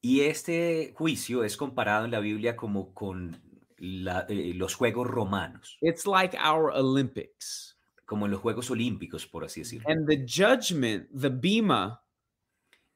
[0.01, 3.39] Y este juicio es comparado en la Biblia como con
[3.81, 7.77] la- eh, los Juegos Romanos, It's like our Olympics.
[8.05, 9.89] como en los Juegos Olímpicos, por así decirlo.
[9.89, 11.97] And the judgment, the bema,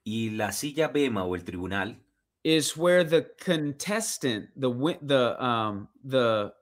[0.07, 1.97] Y la silla Bema o el tribunal
[2.43, 4.69] is where the contestant, the
[5.01, 6.53] the um the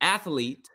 [0.00, 0.68] athlete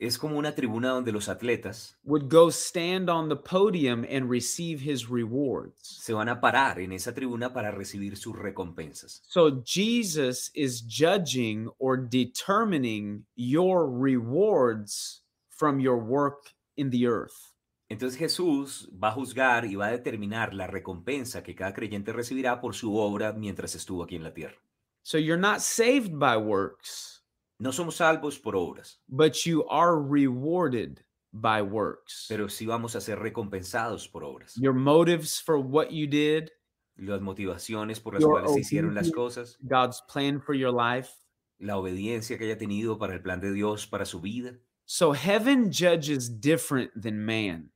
[0.00, 4.80] Es como una tribuna donde los atletas would go stand on the podium and receive
[4.80, 5.98] his rewards.
[6.00, 9.22] se van a parar en esa tribuna para recibir sus recompensas.
[9.28, 17.52] So Jesus is judging or determining your rewards from your work in the earth.
[17.90, 22.58] Entonces Jesús va a juzgar y va a determinar la recompensa que cada creyente recibirá
[22.58, 24.56] por su obra mientras estuvo aquí en la tierra.
[25.02, 27.19] So you're not saved by works,
[27.60, 31.00] No somos salvos por obras, but you are rewarded
[31.32, 32.26] by works.
[32.28, 34.54] pero sí vamos a ser recompensados por obras.
[34.56, 36.48] Your motives for what you did,
[36.96, 41.10] Las motivaciones por las Your cuales se hicieron las cosas, God's plan for your life.
[41.58, 44.58] la obediencia que haya tenido para el plan de Dios para su vida.
[44.86, 47.70] So heaven judges different than man.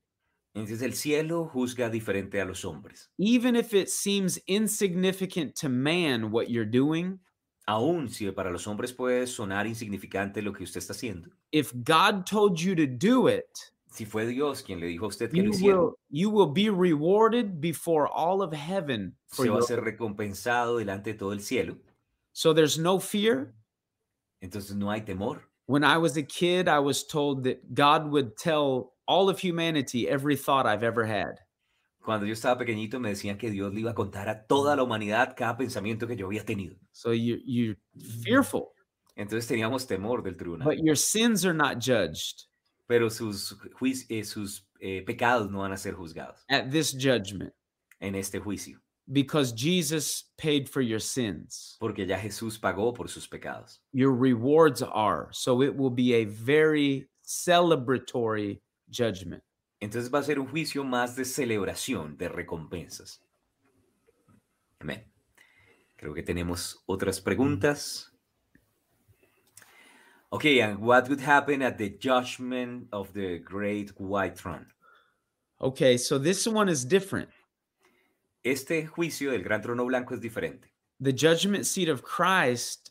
[0.55, 3.11] Entonces el cielo juzga diferente a los hombres.
[3.19, 7.21] Even if it seems insignificant to man what you're doing,
[7.67, 12.27] Aún si para los hombres puede sonar insignificante lo que usted está haciendo, if God
[12.27, 13.47] told you to do it,
[13.91, 16.53] si fue Dios quien le dijo a usted que lo you hiciera, will you will
[16.53, 21.15] be rewarded before all of heaven for se va a your, ser recompensado delante de
[21.19, 21.77] todo el cielo.
[22.33, 23.55] so there's no fear
[24.43, 25.41] Entonces no hay temor.
[25.67, 30.07] when i was a kid i was told that god would tell all of humanity
[30.09, 31.39] every thought i've ever had
[32.05, 34.83] Cuando yo estaba pequeñito me decían que Dios le iba a contar a toda la
[34.83, 36.77] humanidad cada pensamiento que yo había tenido.
[36.93, 37.79] so you you're
[38.23, 38.73] fearful.
[39.17, 40.67] Entonces teníamos temor del tribunal.
[40.67, 42.47] but your sins are not judged.
[42.87, 43.57] Pero sus,
[44.11, 46.45] eh, sus eh, pecados no van a ser juzgados.
[46.51, 47.55] At this judgment.
[48.01, 48.77] En este juicio,
[49.11, 51.79] because jesus paid for your sins.
[51.81, 53.79] Porque ya Jesús pagó por sus pecados.
[53.93, 55.29] your rewards are.
[55.33, 59.43] So it will be a very celebratory judgment
[59.81, 63.21] Entonces va a ser un juicio más de celebración, de recompensas.
[64.81, 65.05] Amén.
[65.97, 68.11] Creo que tenemos otras preguntas.
[70.31, 74.67] Okay, and what would happen at the judgment of the great white throne?
[75.61, 77.29] okay so this one is different
[78.43, 80.65] Este juicio del gran trono blanco es diferente.
[81.01, 82.91] the judgment seat of Christ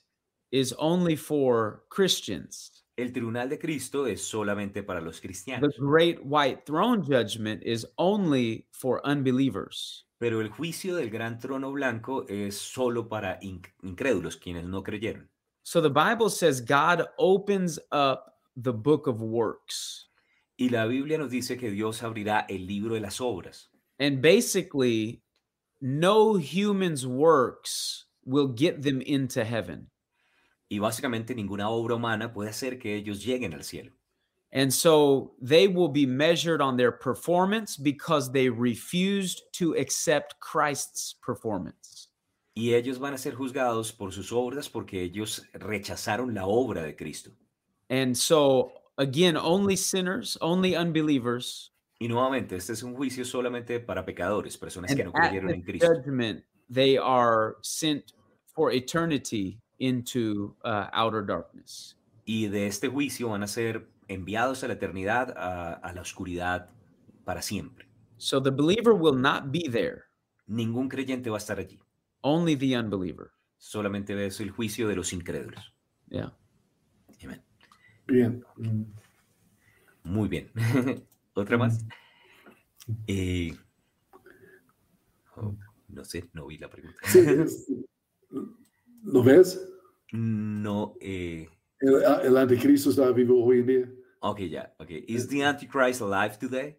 [0.51, 2.72] is only for Christians.
[2.95, 7.87] El tribunal de Cristo es solamente para los The cristianos, great white throne judgment is
[7.97, 10.05] only for unbelievers.
[10.19, 15.27] pero el juicio del gran trono blanco es solo para inc- incrédulos, quienes no creyeron.
[15.63, 20.09] So the Bible says God opens up the book of works.
[20.57, 23.69] Y la Biblia nos dice que Dios abrirá el libro de las obras.
[23.99, 25.23] And basically,
[25.81, 29.89] no human's works will get them into heaven.
[30.73, 33.91] Y básicamente ninguna obra humana puede hacer que ellos lleguen al cielo.
[34.51, 41.15] And so they will be measured on their performance because they refused to accept Christ's
[41.21, 42.09] performance.
[42.55, 46.95] Y ellos van a ser juzgados por sus obras porque ellos rechazaron la obra de
[46.95, 47.29] Cristo.
[47.91, 54.03] And so, again, only sinners, only unbelievers, Y nuevamente, este es un juicio solamente para
[54.03, 55.87] pecadores, personas and que no creyeron en Cristo.
[55.87, 58.13] judgment, they are sent
[58.55, 61.97] for eternity into uh, outer darkness.
[62.25, 66.69] Y de este juicio van a ser enviados a la eternidad, a, a la oscuridad
[67.25, 67.87] para siempre.
[68.17, 70.03] So the believer will not be there,
[70.47, 71.79] Ningún creyente va a estar allí.
[72.21, 73.31] only the unbeliever.
[73.57, 75.73] Solamente es el juicio de los incrédulos.
[76.09, 76.33] Yeah.
[77.23, 77.41] Amén.
[78.07, 78.43] Bien.
[78.57, 78.83] Mm.
[80.03, 80.51] Muy bien.
[81.33, 81.85] ¿Otra más?
[83.07, 83.55] Eh,
[85.37, 85.55] oh,
[85.89, 86.97] no sé, no vi la pregunta.
[87.05, 87.67] Sí, es-
[89.03, 89.59] ¿Lo ves?
[90.13, 91.49] No, eh,
[91.79, 93.89] El, el anticristo está vivo hoy en día.
[94.21, 94.89] ok, ya, ok.
[95.07, 96.77] ¿Is the Antichrist alive today,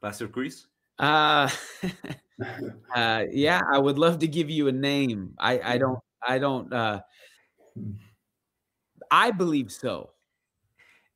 [0.00, 0.66] Pastor Chris?
[0.98, 1.48] Uh,
[2.96, 5.34] uh, yeah, I would love to give you a name.
[5.38, 7.00] I, I don't, I don't, uh,
[9.10, 10.14] I believe so.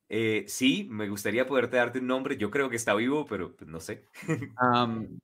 [0.07, 2.37] Eh, sí, me gustaría poderte darte un nombre.
[2.37, 4.03] Yo creo que está vivo, pero no sé.
[4.61, 5.19] Um,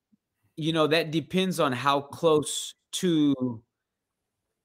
[0.58, 3.62] you know, that depends on how close to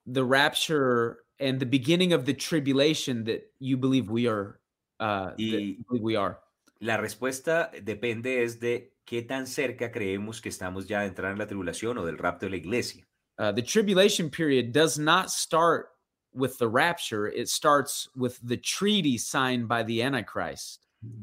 [0.07, 4.61] the rapture and the beginning of the tribulation that you believe we are,
[5.01, 6.39] uh, Y- we are.
[6.81, 11.39] La respuesta depende es de qué tan cerca creemos que estamos ya de entrar en
[11.39, 13.07] la tribulación o del rapto de la iglesia.
[13.39, 15.89] Uh, the tribulation period does not start
[16.33, 20.83] with the rapture, it starts with the treaty signed by the Antichrist.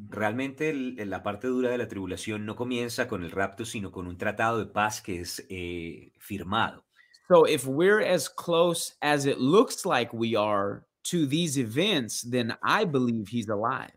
[0.09, 0.73] Realmente
[1.05, 4.59] la parte dura de la tribulación no comienza con el rapto, sino con un tratado
[4.59, 6.82] de paz que es eh, firmado.
[7.27, 12.55] So if we're as close as it looks like we are to these events, then
[12.63, 13.91] I believe he's alive.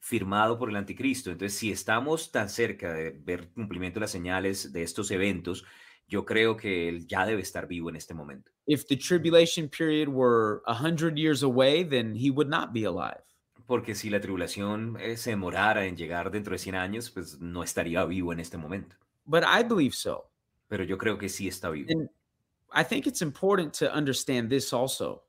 [0.00, 1.30] firmado por el anticristo.
[1.30, 5.64] Entonces, si estamos tan cerca de ver cumplimiento de las señales de estos eventos,
[6.08, 8.50] yo creo que él ya debe estar vivo en este momento.
[8.66, 13.22] If the tribulation period were a hundred years away, then he would not be alive.
[13.66, 17.62] Porque si la tribulación eh, se demorara en llegar dentro de 100 años, pues no
[17.62, 18.96] estaría vivo en este momento.
[19.24, 20.30] But I believe so.
[20.66, 21.88] Pero yo creo que sí está vivo.
[21.90, 22.08] And
[22.72, 25.22] I think it's important to understand this also.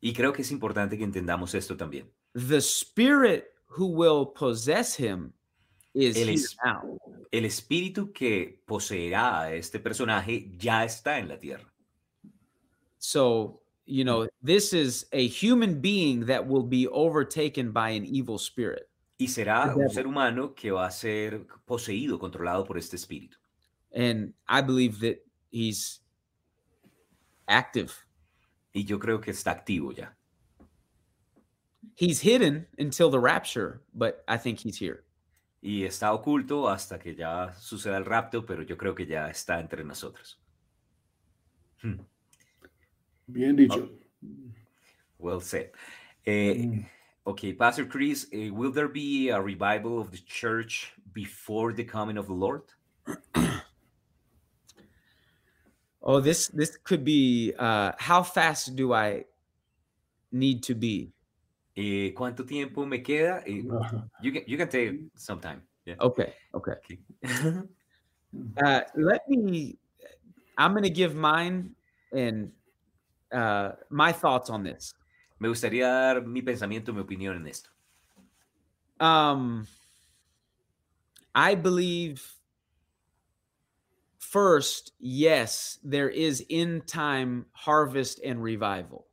[0.00, 2.06] Y creo que es importante que entendamos esto también.
[2.34, 5.32] The spirit who will possess him
[5.94, 6.98] is El here es- now.
[7.30, 11.72] El espíritu que poseerá a este personaje ya está en la tierra.
[12.98, 18.38] So, you know, this is a human being that will be overtaken by an evil
[18.38, 18.88] spirit.
[19.18, 23.36] Y será un ser humano que va a ser poseído, controlado por este espíritu.
[23.94, 25.18] And I believe that
[25.50, 26.00] he's
[27.52, 27.92] active.
[28.74, 30.14] Y yo creo que está activo ya.
[31.94, 35.04] He's hidden until the rapture, but I think he's here.
[35.62, 39.60] Y está oculto hasta que ya suceda el rapto, pero yo creo que ya está
[39.60, 40.38] entre nosotros.
[41.82, 42.00] Hmm,
[43.26, 43.88] Bien dicho.
[45.18, 45.70] Well said.
[46.24, 46.86] Eh, Mm.
[47.26, 52.16] okay, Pastor Chris, eh, will there be a revival of the church before the coming
[52.16, 52.62] of the Lord?
[56.02, 59.24] Oh, this this could be uh how fast do I
[60.32, 61.12] need to be?
[61.76, 63.42] Eh, ¿Cuánto tiempo me queda?
[63.46, 63.62] Eh,
[64.20, 65.62] you, can, you can take some time.
[65.86, 65.94] Yeah.
[66.00, 66.74] Okay, okay.
[66.84, 66.98] Okay.
[68.32, 69.76] Uh let me
[70.56, 71.76] I'm gonna give mine
[72.16, 72.50] and
[73.30, 74.94] uh my thoughts on this.
[75.38, 77.68] Me gustaría dar mi pensamiento, mi opinión en esto.
[78.98, 79.66] Um
[81.34, 82.24] I believe
[84.22, 89.06] first, yes, there is in time harvest and revival.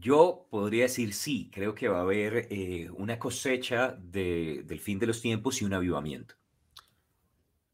[0.00, 4.98] Yo podría decir sí, creo que va a haber eh, una cosecha de- del fin
[4.98, 6.34] de los tiempos y un avivamiento.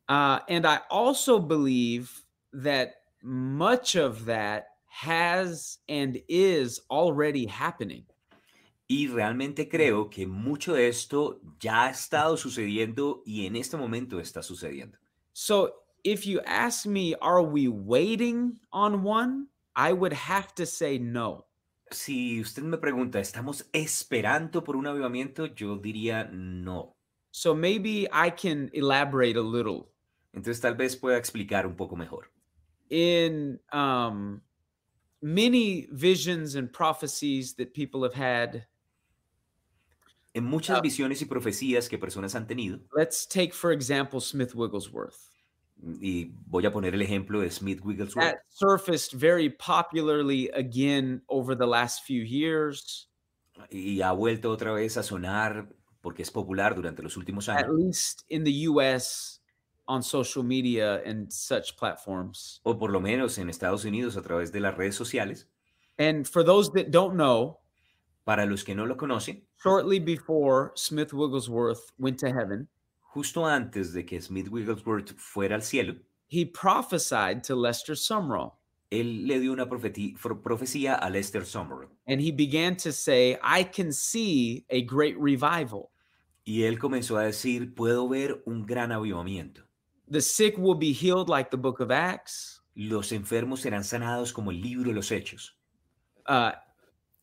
[0.08, 2.10] Uh, and I also believe
[2.52, 8.04] that much of that has and is already happening.
[8.86, 14.20] Y realmente creo que mucho de esto ya ha estado sucediendo y en este momento
[14.20, 14.98] está sucediendo.
[15.32, 19.48] So if you ask me, are we waiting on one?
[19.76, 21.46] I would have to say no.
[21.90, 25.46] Si usted me pregunta, ¿estamos esperando por un avivamiento?
[25.54, 26.96] Yo diría no.
[27.32, 29.90] So maybe I can elaborate a little.
[30.34, 32.30] Entonces tal vez pueda explicar un poco mejor.
[32.90, 34.42] In um,
[35.22, 38.66] many visions and prophecies that people have had,
[40.34, 40.80] En muchas Ah.
[40.80, 45.30] visiones y profecías que personas han tenido, let's take, for example, Smith Wigglesworth.
[46.00, 51.54] Y voy a poner el ejemplo de Smith Wigglesworth, that surfaced very popularly again over
[51.54, 53.08] the last few years,
[53.70, 55.68] y ha vuelto otra vez a sonar
[56.00, 59.40] porque es popular durante los últimos at años, least in the US
[59.86, 62.60] on social media and such platforms.
[62.64, 65.46] o por lo menos en Estados Unidos a través de las redes sociales.
[65.98, 67.60] And for those that don't know,
[68.24, 72.66] Para los que no lo conocen, shortly before Smith Wigglesworth went to heaven,
[73.14, 75.94] justo antes de que Smith Wigglesworth fuera al cielo,
[76.28, 78.58] he prophesied to Lester Sumrall
[78.94, 81.90] él le dio una profecía a Lester Summerall.
[82.06, 85.90] and he began to say, I can see a great revival.
[86.46, 89.62] Y él comenzó a decir, puedo ver un gran avivamiento.
[90.08, 92.60] The sick will be healed like the book of Acts.
[92.76, 95.52] Los enfermos serán sanados como el libro de los hechos.
[96.26, 96.52] Uh,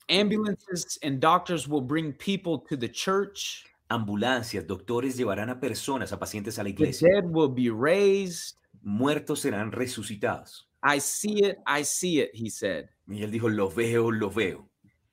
[0.10, 3.66] ambulances and doctors will bring people to the church.
[3.92, 7.10] Ambulancias, doctores llevarán a personas, a pacientes a la The iglesia.
[7.14, 8.56] dead will be raised.
[8.82, 10.68] Muertos serán resucitados.
[10.84, 11.58] I see it.
[11.68, 12.90] I see it, he said.
[13.08, 14.68] Y él dijo, lo veo, lo veo.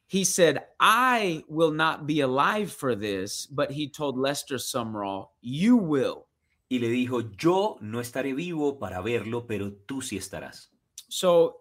[0.06, 5.76] He said, I will not be alive for this, but he told Lester Sumrall, You
[5.76, 6.26] will.
[6.70, 10.68] Y le dijo, yo no estaré vivo para verlo, pero tú sí estarás.
[11.08, 11.56] So,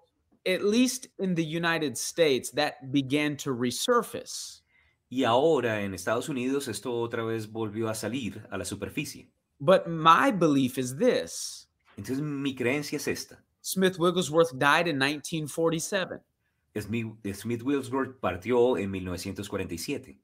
[0.45, 4.61] at least in the United States, that began to resurface.
[5.09, 9.29] Y ahora en Estados Unidos esto otra vez volvió a salir a la superficie.
[9.59, 13.43] But my belief is this Entonces mi creencia es esta.
[13.61, 16.21] Smith Wigglesworth died in 1947.
[16.79, 20.19] Smith, Smith Wigglesworth partió en 1947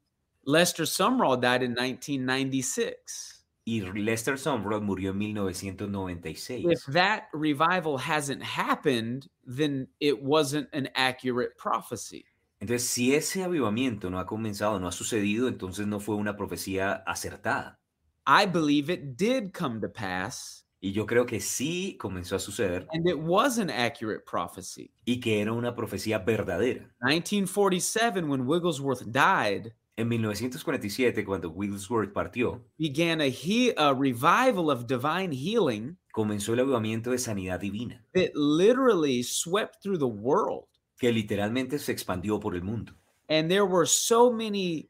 [0.45, 3.43] Lester Sumrall died in 1996.
[3.66, 6.66] y Lester Sumrall murió en 1996.
[6.70, 12.26] If that revival hasn't happened, then it wasn't an accurate prophecy.
[12.64, 16.93] Entonces, si ese avivamiento no ha comenzado, no ha sucedido, entonces no fue una profecía
[17.05, 17.82] acertada.
[18.26, 22.88] I believe it did come to pass Y yo creo que sí comenzó a suceder
[22.93, 24.93] and it was an accurate prophecy.
[25.05, 26.89] y que era una profecía verdadera.
[27.01, 34.88] 1947, when Wigglesworth died, En 1947, cuando Wigglesworth partió, began a, he- a revival of
[34.88, 40.68] divine healing comenzó el avivamiento de sanidad divina, that literally swept through the world.
[41.04, 42.93] Que literalmente se expandió por el mundo.
[43.30, 44.88] And there were so many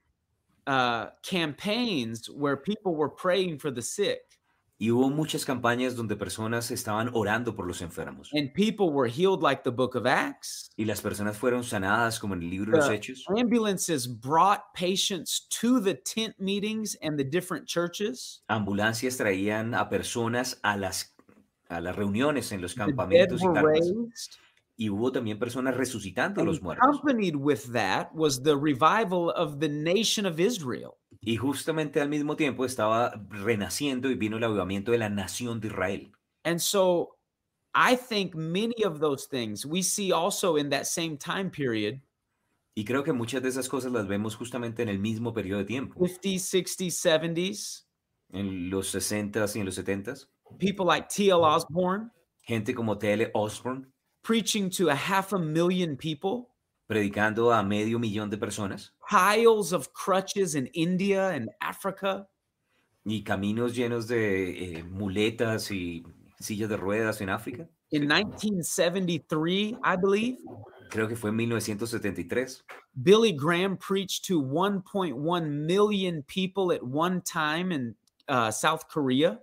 [0.67, 4.21] uh, campaigns where people were praying for the sick
[4.77, 8.29] Y hubo muchas campañas donde personas estaban orando por los enfermos.
[8.33, 10.69] and people were healed, like the book of Acts.
[10.77, 13.23] Y las personas fueron sanadas como en el libro de los Hechos.
[13.35, 18.43] Ambulances brought patients to the tent meetings and the different churches.
[18.49, 21.15] Ambulancias traían a personas a las,
[21.69, 23.79] a las reuniones en los campamentos y were carpas.
[23.79, 24.37] raised.
[24.75, 26.83] Y hubo también personas resucitando a los muertos.
[26.87, 30.95] accompanied with that was the revival of the nation of Israel.
[31.21, 35.67] Y justamente al mismo tiempo estaba renaciendo y vino el avivamiento de la nación de
[35.67, 36.11] Israel.
[36.43, 37.17] And so
[37.75, 42.01] I think many of those things we see also in that same time period
[42.75, 45.65] Y creo que muchas de esas cosas las vemos justamente en el mismo periodo de
[45.65, 47.85] tiempo, 50s, 60s, 70s.
[48.31, 50.27] en los 60s y en los 70s.
[50.57, 51.43] People like T.L.
[51.43, 52.09] Osborne
[52.45, 53.29] Gente como T.L.
[53.35, 53.85] Osborne
[54.23, 56.49] preaching to a half a million people,
[56.89, 62.27] predicando a medio millón de personas piles of crutches in India and Africa.
[63.05, 66.03] y caminos llenos de eh, muletas y
[66.39, 67.67] sillas de ruedas en África.
[67.91, 70.37] In 1973, I believe,
[70.89, 72.63] Creo que fue en 1973.
[73.01, 77.95] Billy Graham preached to 1.1 million people at one time in
[78.27, 79.39] uh, South Korea.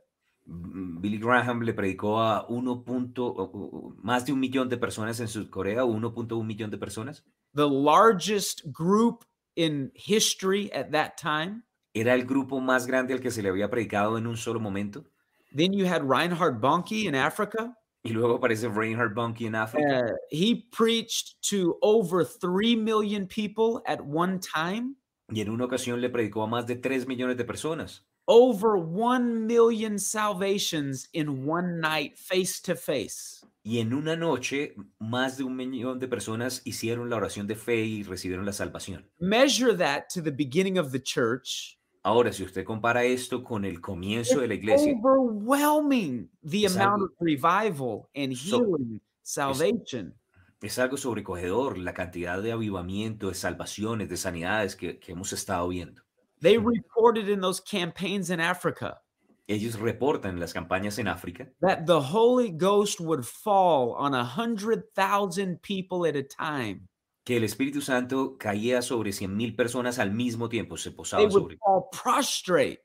[0.52, 2.84] Billy Graham le predicó a 1.
[2.84, 7.24] punto- más de un millón de personas en Sudcorea, 1.1 millón de personas.
[7.54, 9.24] the largest group
[9.56, 11.62] in history at that time.
[11.94, 15.04] Era el grupo más grande al que se le había predicado en un solo momento.
[15.52, 17.74] Then you had Reinhard Bonnke in Africa.
[18.04, 20.00] Y luego aparece Reinhard Bonnke en África.
[20.06, 24.94] Uh, he preached to over 3 million people at one time.
[25.28, 28.06] Y en una ocasión le predicó a más de 3 millones de personas.
[28.32, 33.44] Over 1 million salvations in one night, face to face.
[33.64, 37.84] Y en una noche, más de un millón de personas hicieron la oración de fe
[37.84, 39.04] y recibieron la salvación.
[39.18, 41.76] Measure that to the beginning of the church.
[42.04, 47.06] Ahora, si usted compara esto con el comienzo de la iglesia, overwhelming the amount algo-
[47.06, 50.14] of revival and So- healing, salvation.
[50.62, 55.66] es algo sobrecogedor la cantidad de avivamiento, de salvaciones, de sanidades que, que hemos estado
[55.68, 56.00] viendo.
[56.40, 56.66] They Mm.
[56.66, 59.00] reported in those campaigns in Africa
[59.48, 64.84] Ellos reportan las campañas en África that the Holy Ghost would fall on a hundred
[64.94, 66.86] thousand people at a time.
[67.24, 71.26] que el Espíritu Santo caía sobre cien mil personas al mismo tiempo, se posaba They
[71.26, 72.80] posaba would sobre fall prostrate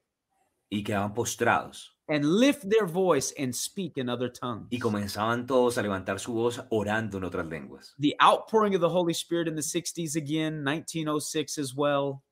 [0.71, 1.95] y quedaban postrados.
[2.09, 4.67] and lift their voice and speak in other tongues.
[4.71, 7.93] Y comenzaban todos a levantar su voz orando en otras lenguas.
[7.99, 12.23] The outpouring of the Holy Spirit in the 60s again, 1906 as well.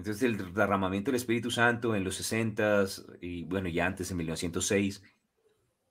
[0.00, 5.02] Entonces el derramamiento del Espíritu Santo en los 60s y bueno, ya antes en 1906.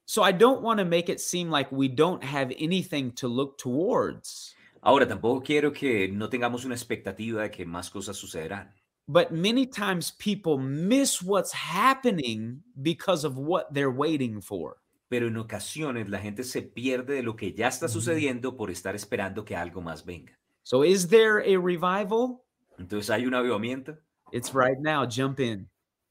[0.05, 3.57] So I don't want to make it seem like we don't have anything to look
[3.59, 4.55] towards.
[4.81, 8.73] Ahora, tampoco quiero que no tengamos una expectativa de que más cosas sucederán.
[9.07, 14.77] But many times people miss what's happening because of what they're waiting for.
[15.07, 18.95] Pero en ocasiones la gente se pierde de lo que ya está sucediendo por estar
[18.95, 20.33] esperando que algo más venga.
[20.63, 22.43] So is there a revival?
[22.79, 23.97] Entonces hay un avivamiento.
[24.31, 25.05] It's right now.
[25.05, 25.69] Jump in.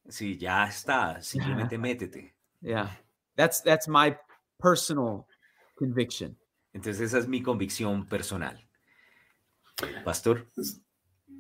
[0.09, 1.21] Sí, ya está.
[1.23, 2.35] Simplemente métete.
[2.61, 2.91] Yeah.
[3.37, 4.17] That's that's my
[4.59, 5.27] personal
[5.77, 6.37] conviction.
[6.75, 8.59] Entonces esa es mi convicción personal.
[10.05, 10.47] Pastor,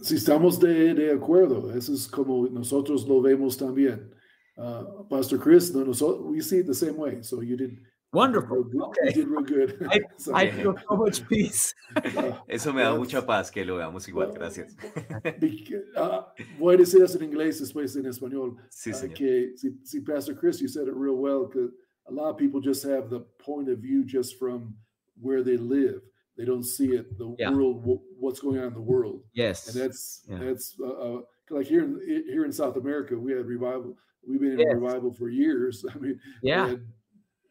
[0.00, 4.14] Si estamos de, de acuerdo, eso es como nosotros lo vemos también.
[4.56, 7.22] Uh, Pastor Chris, no, nosotros, we see it the same way.
[7.22, 7.80] So you did
[8.12, 8.56] Wonderful.
[8.56, 8.74] real good.
[8.74, 9.12] You Okay.
[9.12, 9.86] did real good.
[9.90, 11.74] I, So, I feel so much peace.
[11.96, 14.32] uh, eso me da Well, mucha paz que lo veamos igual.
[14.34, 14.74] Gracias.
[15.38, 16.22] bec- uh,
[16.58, 18.56] voy a decir eso en inglés después en español.
[18.70, 19.14] Sí, Uh, señor.
[19.16, 21.70] que si, si Pastor Chris, you said it real well because
[22.08, 24.74] a lot of people just have the point of view just from
[25.20, 26.00] where they live.
[26.38, 27.50] They don't see it, the Yeah.
[27.50, 29.22] world, wh- what's going on in the world.
[29.34, 29.68] Yes.
[29.68, 30.38] and that's Yeah.
[30.38, 33.96] that's uh, uh, like here in here in South America, we had revival.
[34.26, 34.74] We've been in Yes.
[34.74, 35.84] revival for years.
[35.92, 36.68] I mean, we Yeah.
[36.68, 36.80] had,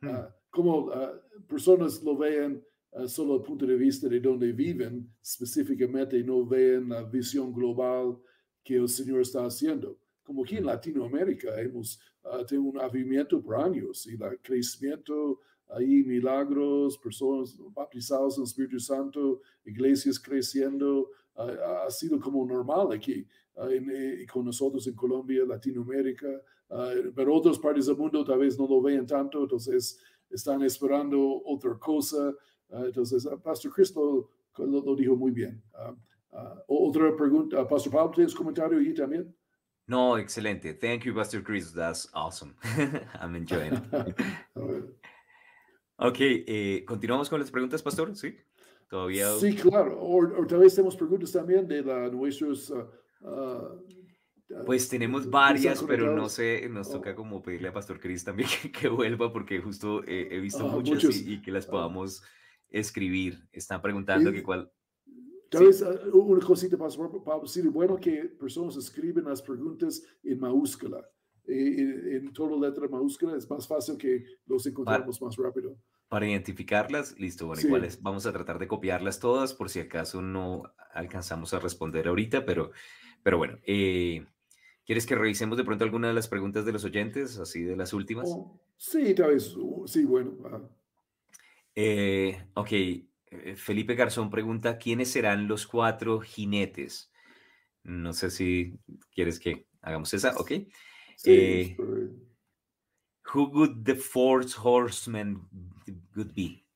[0.02, 0.26] Hmm.
[0.58, 5.10] Uh, como uh, personas lo vean uh, solo al punto de vista de donde viven,
[5.22, 8.18] específicamente no ven la visión global
[8.64, 9.98] que el Señor está haciendo.
[10.24, 15.40] Como aquí en Latinoamérica hemos uh, tenido un avivamiento por años y el crecimiento
[15.70, 22.92] ahí milagros, personas bautizadas en el Espíritu Santo, iglesias creciendo, ah, ha sido como normal
[22.92, 23.28] aquí
[23.58, 26.30] ah, en, eh, con nosotros en Colombia, Latinoamérica,
[26.70, 30.00] ah, pero otras partes del mundo tal vez no lo vean tanto, entonces
[30.30, 32.34] están esperando otra cosa.
[32.72, 35.62] ah, entonces, ah, Pastor Chris lo, lo- dijo muy bien.
[35.74, 35.96] Ah,
[36.68, 39.34] otra pregunta, Pastor Pablo, ¿tienes comentario ahí también?
[39.88, 40.74] No, excelente.
[40.74, 41.72] Thank you, Pastor Chris.
[41.74, 42.56] That's awesome.
[43.22, 44.16] I'm enjoying it.
[46.00, 48.16] Ok, eh, continuamos con las preguntas, Pastor.
[48.16, 48.36] Sí,
[48.88, 49.32] todavía.
[49.40, 50.00] Sí, claro.
[50.00, 52.88] O, o tal vez tenemos preguntas también de la, nuestros ah,
[53.24, 53.76] ah,
[54.66, 58.24] Pues tenemos están varias, pero no sé, nos Oh, toca como pedirle a Pastor Chris
[58.24, 61.16] también que, que vuelva porque justo eh, he visto ah, muchas muchos.
[61.22, 62.24] y, y que las ah, podamos
[62.70, 63.48] escribir.
[63.52, 64.72] Están preguntando que y cuál...
[65.50, 70.02] tal Sí, vez ah, una cosita, Pastor Pablo, sería bueno que personas escriben las preguntas
[70.24, 71.00] en mayúscula.
[71.48, 75.78] eh, en, en toda letra mayúscula es más fácil que los para, encontramos más rápido.
[76.10, 77.68] para identificarlas, listo, bueno, Sí.
[77.68, 82.08] igual es- vamos a tratar de copiarlas todas por si acaso no alcanzamos a responder
[82.08, 82.72] ahorita, pero,
[83.24, 84.26] pero bueno, eh,
[84.88, 87.94] ¿quieres que revisemos de pronto alguna de las preguntas de los oyentes, así de las
[87.94, 88.28] últimas?
[88.30, 89.56] Oh, sí, tal vez.
[89.56, 90.38] uh, Sí, bueno.
[90.46, 90.62] ah,
[91.76, 97.12] Eh, ok, eh, Felipe Garzón pregunta, ¿quiénes serán los cuatro jinetes?
[97.84, 98.80] No sé si
[99.12, 100.52] quieres que hagamos esa, ok.
[101.16, 101.78] sí, Eh,
[103.26, 105.48] who would the four horsemen
[106.16, 106.67] would be?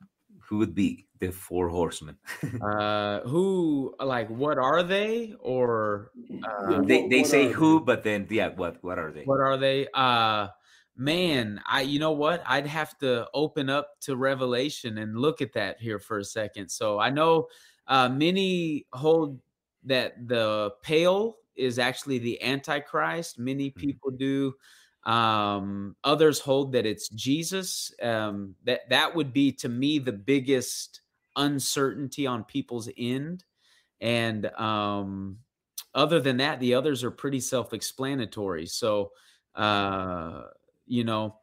[0.52, 2.18] Who would be the four horsemen?
[2.60, 6.12] Uh, who like what are they or
[6.43, 7.86] uh, They, they say who, they?
[7.86, 9.24] but then yeah, what what are they?
[9.24, 9.88] what are they?
[9.93, 10.47] Uh,
[10.95, 12.43] man, I you know what?
[12.45, 16.70] I'd have to open up to Revelation and look at that here for a second.
[16.70, 17.47] So I know
[17.88, 19.41] uh, many hold
[19.84, 23.38] that the pale is actually the Antichrist.
[23.39, 23.82] Many Mhm.
[23.82, 24.54] people do.
[25.04, 27.91] Um, others hold that it's Jesus.
[28.02, 31.02] Um, that that would be to me the biggest
[31.36, 33.43] uncertainty on people's end.
[33.99, 35.38] And um,
[35.95, 38.66] other than that, the others are pretty self-explanatory.
[38.68, 39.12] So,
[39.56, 40.43] uh,
[40.86, 41.36] you know,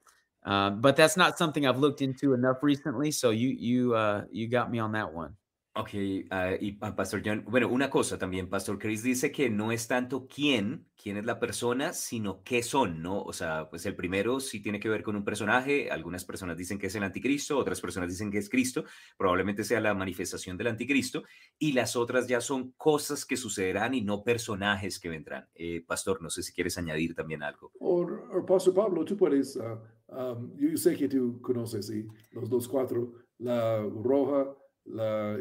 [0.44, 3.11] uh, but that's not something I've looked into enough recently.
[3.11, 5.34] So you you uh, you got me on that one.
[5.74, 5.90] Ok,
[6.30, 9.86] ah, y ah, Pastor John, bueno, una cosa también, Pastor Chris dice que no es
[9.86, 13.22] tanto quién, quién es la persona, sino qué son, ¿no?
[13.22, 16.78] O sea, pues el primero sí tiene que ver con un personaje, algunas personas dicen
[16.78, 18.84] que es el anticristo, otras personas dicen que es Cristo,
[19.16, 21.22] probablemente sea la manifestación del anticristo,
[21.58, 25.48] y las otras ya son cosas que sucederán y no personajes que vendrán.
[25.54, 27.70] Eh, Pastor, no sé si quieres añadir también algo.
[27.78, 28.04] O,
[28.44, 32.04] Pastor Pablo, tú puedes, ah, yo sé que tú conoces ¿sí?
[32.32, 34.56] los dos cuatro, la roja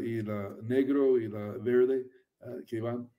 [0.03, 2.07] y la negro y la verde
[2.41, 3.09] ah, que van.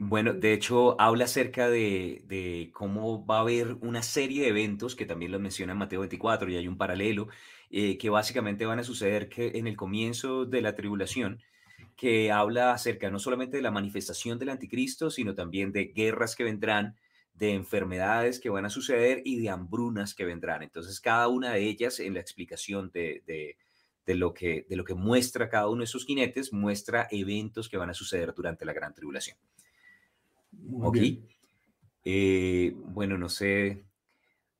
[0.00, 4.94] Bueno, de hecho, habla acerca de, de cómo va a haber una serie de eventos
[4.94, 7.26] que también los menciona en Mateo 24 y hay un paralelo,
[7.70, 11.42] eh, que básicamente van a suceder que en el comienzo de la tribulación,
[11.96, 16.44] que habla acerca no solamente de la manifestación del anticristo, sino también de guerras que
[16.44, 16.96] vendrán,
[17.34, 20.62] de enfermedades que van a suceder y de hambrunas que vendrán.
[20.62, 23.56] Entonces, cada una de ellas en la explicación de,
[24.08, 27.76] de lo, que, de lo que muestra cada uno de esos jinetes, muestra eventos que
[27.76, 29.36] van a suceder durante la gran tribulación.
[30.52, 30.96] Muy Ok.
[32.04, 33.84] Eh, bueno, no sé.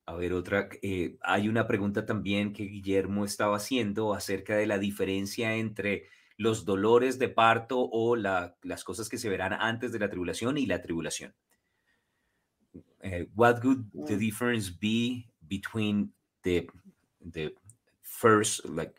[0.05, 0.69] A ver, otra.
[0.83, 6.05] eh, hay una pregunta también que Guillermo estaba haciendo acerca de la diferencia entre
[6.37, 10.57] los dolores de parto o la- las cosas que se verán antes de la tribulación
[10.59, 11.33] y la tribulación.
[13.01, 14.19] Eh, what would the Mm.
[14.19, 16.67] difference be between the,
[17.21, 17.55] the
[18.01, 18.98] first, like,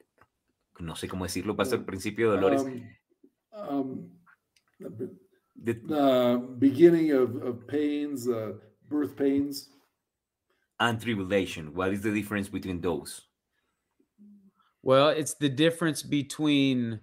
[0.80, 2.96] no sé cómo decirlo, pasa el Mm, principio de dolores, Um,
[3.52, 4.10] um,
[4.80, 5.16] the,
[5.56, 8.54] the- the beginning of, of pains, uh,
[8.88, 9.70] birth pains.
[10.80, 11.74] and tribulation.
[11.74, 13.28] What is the difference between those?
[14.82, 17.00] Well, it's the difference between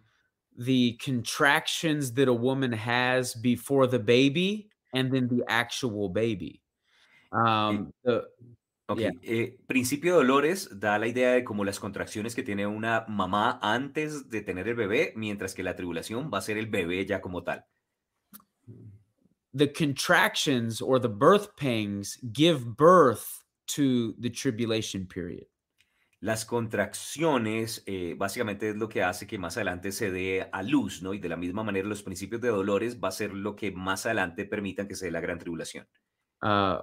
[0.58, 6.64] the contractions that a woman has before the baby and then the actual baby.
[7.32, 8.30] Um, the,
[8.90, 9.12] Ok, Yeah.
[9.22, 13.60] eh, principio de dolores da la idea de como las contracciones que tiene una mamá
[13.62, 17.20] antes de tener el bebé, mientras que la tribulación va a ser el bebé ya
[17.22, 17.66] como tal.
[19.54, 25.48] the contractions or the birth pangs give birth to the tribulation period.
[26.20, 31.02] Las contracciones eh, básicamente es lo que hace que más adelante se dé a luz,
[31.04, 31.14] ¿no?
[31.14, 34.06] Y de la misma manera los principios de dolores va a ser lo que más
[34.06, 35.88] adelante permitan que se dé la gran tribulación.
[36.42, 36.80] Uh,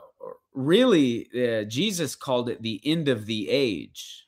[0.53, 4.27] really, uh, Jesus called it the end of the age.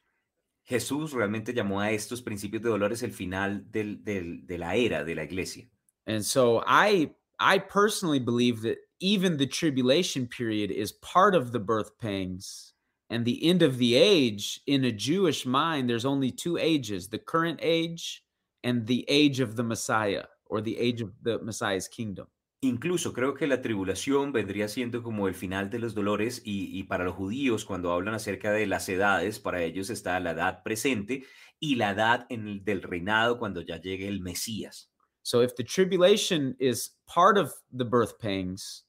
[0.69, 5.05] Jesús realmente llamó a estos principios de dolores el final del- del- de la era
[5.05, 5.65] de la iglesia.
[6.07, 11.61] And so I I personally believe that even the tribulation period is part of the
[11.61, 12.73] birth pangs
[13.11, 17.19] and the end of the age in a Jewish mind there's only two ages, the
[17.19, 18.25] current age
[18.65, 22.27] and the age of the Messiah or the age of the Messiah's kingdom.
[22.63, 26.85] Incluso creo que la tribulación vendría siendo como el final de los dolores y, y
[26.85, 31.25] para los judíos cuando hablan acerca de las edades, para ellos está la edad presente
[31.61, 34.91] y la edad en el- del reinado cuando ya llegue el Mesías.
[35.23, 38.85] So if the tribulation is part of the birth pangs,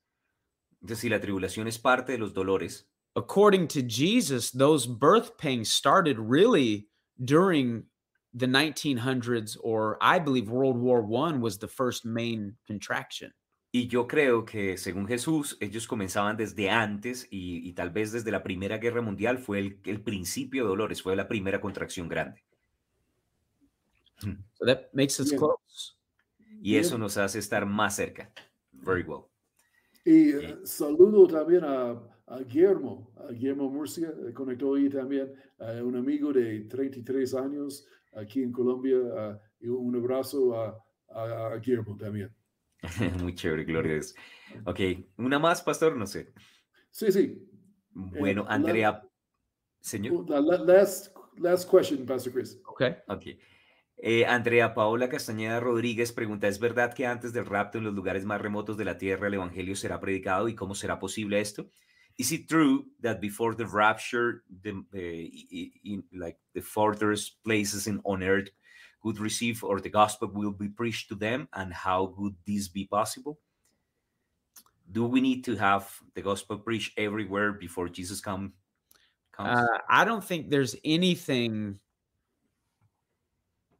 [0.81, 5.69] Entonces, si la tribulación es parte de los dolores, according to Jesus, those birth pangs
[5.69, 6.87] started really
[7.17, 7.89] during
[8.33, 13.33] the 1900s, or I believe World War One was the first main contraction.
[13.77, 18.31] Y yo creo que, según Jesús, ellos comenzaban desde antes y, y tal vez desde
[18.31, 22.43] la Primera Guerra Mundial fue el, el principio de dolores, fue la primera contracción grande.
[24.19, 25.95] So that makes us close.
[26.39, 26.81] Y Bien.
[26.81, 28.31] eso nos hace estar más cerca.
[28.71, 29.25] Very well.
[30.03, 31.91] Y eh, saludo también a,
[32.25, 37.85] a Guillermo, a Guillermo Murcia, eh, conectó ahí también, eh, un amigo de 33 años
[38.15, 42.33] aquí en Colombia, ah, y un abrazo a, a- a Guillermo también.
[43.21, 44.15] Muy chévere, gloria a Dios.
[44.65, 44.79] Ok,
[45.17, 46.31] una más, pastor, no sé.
[46.91, 47.47] Sí, sí.
[47.91, 49.03] Bueno, la- Andrea,
[49.81, 50.29] señor.
[50.29, 52.59] La, la- last, last question, Pastor Chris.
[52.65, 52.95] Okay.
[53.07, 53.23] Ok.
[53.99, 58.25] Eh, Andrea Paola Castañeda Rodríguez pregunta, ¿es verdad que antes del rapto en los lugares
[58.25, 61.71] más remotos de la tierra el evangelio será predicado y cómo será posible esto?
[62.15, 67.41] Is it true that before the rapture, the, eh, i- i- in, like the farthest
[67.43, 68.49] places in on earth
[69.07, 72.85] would receive or the gospel will be preached to them and how would this be
[72.85, 73.39] possible?
[74.91, 78.51] Do we need to have the gospel preached everywhere before Jesus come,
[79.31, 79.59] comes?
[79.59, 81.79] Uh, I don't think there's anything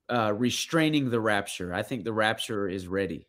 [0.09, 1.73] uh, restraining the rapture.
[1.73, 3.27] I think the rapture is ready.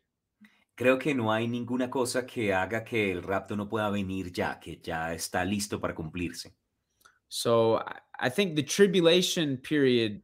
[0.77, 4.55] Creo que no hay ninguna cosa que haga que el rapto no pueda venir ya,
[4.61, 6.53] que ya está listo para cumplirse.
[7.27, 10.21] So I, I think the tribulation period,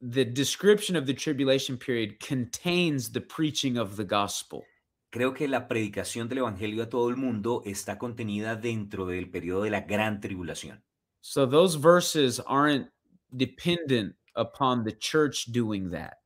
[0.00, 4.64] the description of the tribulation period contains the preaching of the gospel.
[5.10, 9.62] Creo que la predicación del evangelio a todo el mundo está contenida dentro del periodo
[9.62, 10.82] de la gran tribulación.
[11.20, 12.88] So those verses aren't
[13.34, 16.18] dependent upon the church doing that.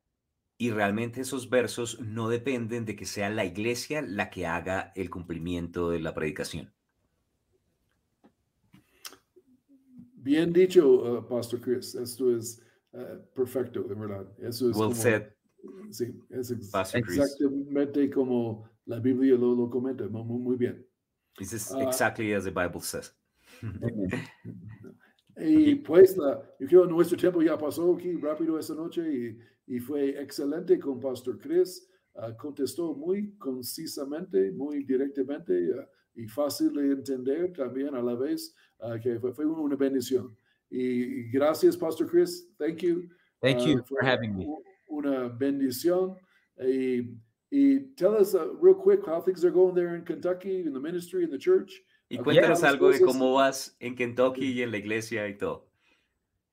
[0.57, 5.09] Y realmente esos versos no dependen de que sea la iglesia la que haga el
[5.09, 6.71] cumplimiento de la predicación.
[10.15, 11.95] Bien dicho, uh, Pastor Chris.
[11.95, 12.62] Esto es
[12.93, 14.27] uh, perfecto, de verdad.
[14.39, 15.23] Eso es Well como- said,
[15.91, 20.05] Sí, es ex- exactamente como la Biblia lo, lo comenta.
[20.09, 20.85] Mu- mu- muy bien.
[21.37, 21.83] This is Ah.
[21.83, 23.13] exactly as the Bible says.
[25.37, 29.01] Y pues la, yo creo nuestro tiempo ya pasó aquí rápido esta noche
[29.67, 31.89] y, y fue excelente con Pastor Chris.
[32.15, 38.53] Ah, contestó muy concisamente, muy directamente ah, y fácil de entender también a la vez,
[39.01, 40.37] que fue, fue una bendición.
[40.73, 42.47] Y, y gracias, Pastor Chris.
[42.57, 43.07] Thank you.
[43.41, 44.47] Thank you fue for having me.
[44.89, 46.15] Una bendición.
[46.59, 47.15] Y,
[47.51, 50.79] y tell us uh, real quick how things are going there in Kentucky, in the
[50.79, 51.71] ministry, in the church.
[52.09, 55.63] Y cuéntanos las algo de cómo vas en Kentucky y en la iglesia y todo.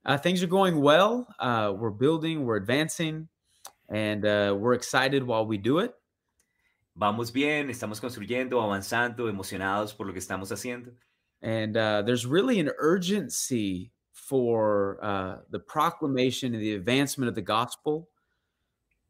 [0.04, 1.26] Uh, things are going well.
[1.38, 3.28] Uh, we're building, we're advancing,
[3.88, 5.94] and uh, we're excited while we do it.
[6.94, 10.92] Vamos bien, estamos construyendo, avanzando, emocionados por lo que estamos haciendo.
[11.42, 13.92] And uh, there's really an urgency
[14.28, 18.08] for uh, the proclamation and the advancement of the gospel.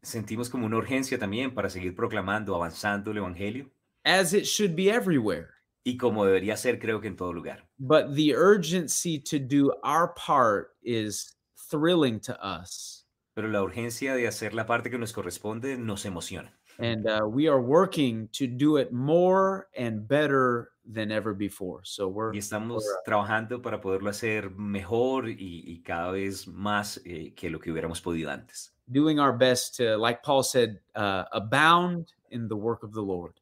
[0.02, 3.70] Sentimos como una urgencia también para seguir proclamando, avanzando el Evangelio
[4.04, 5.54] as it should be everywhere.
[5.82, 7.66] y como debería ser creo que en todo lugar.
[7.78, 11.36] But the urgency to do our part is
[11.70, 13.04] thrilling to us.
[13.34, 16.52] Pero la urgencia de hacer la parte que nos corresponde nos emociona.
[16.78, 21.80] And uh, we are working to do it more and better than ever before.
[21.84, 27.32] So we're Y estamos trabajando para poderlo hacer mejor y, y cada vez más eh,
[27.34, 28.74] que lo que hubiéramos podido antes.
[28.90, 33.34] doing our best to, like Paul said, uh, abound in the work of the Lord.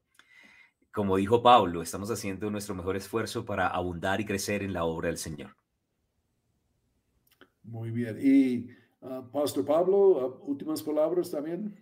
[0.93, 5.09] Como dijo Pablo, estamos haciendo nuestro mejor esfuerzo para abundar y crecer en la obra
[5.09, 5.55] del Señor.
[7.63, 8.19] Muy bien.
[8.21, 8.69] Y
[9.03, 11.77] ah, Pastor Pablo, ah, últimas palabras también.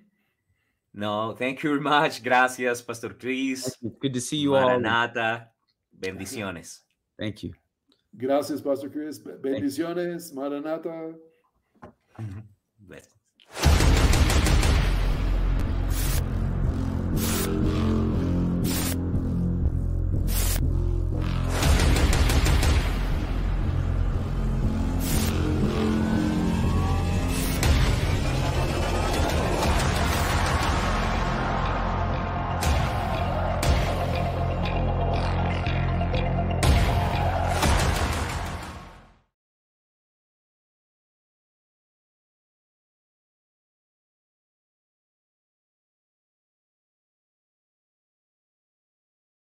[0.92, 2.22] No, thank you very much.
[2.22, 3.66] Gracias, Pastor Chris.
[3.82, 4.80] It's good to see you all.
[5.98, 6.84] Bendiciones.
[7.18, 7.54] Thank you.
[8.16, 9.18] Gracias, Pastor Chris.
[9.18, 11.14] Bendiciones, Maranata.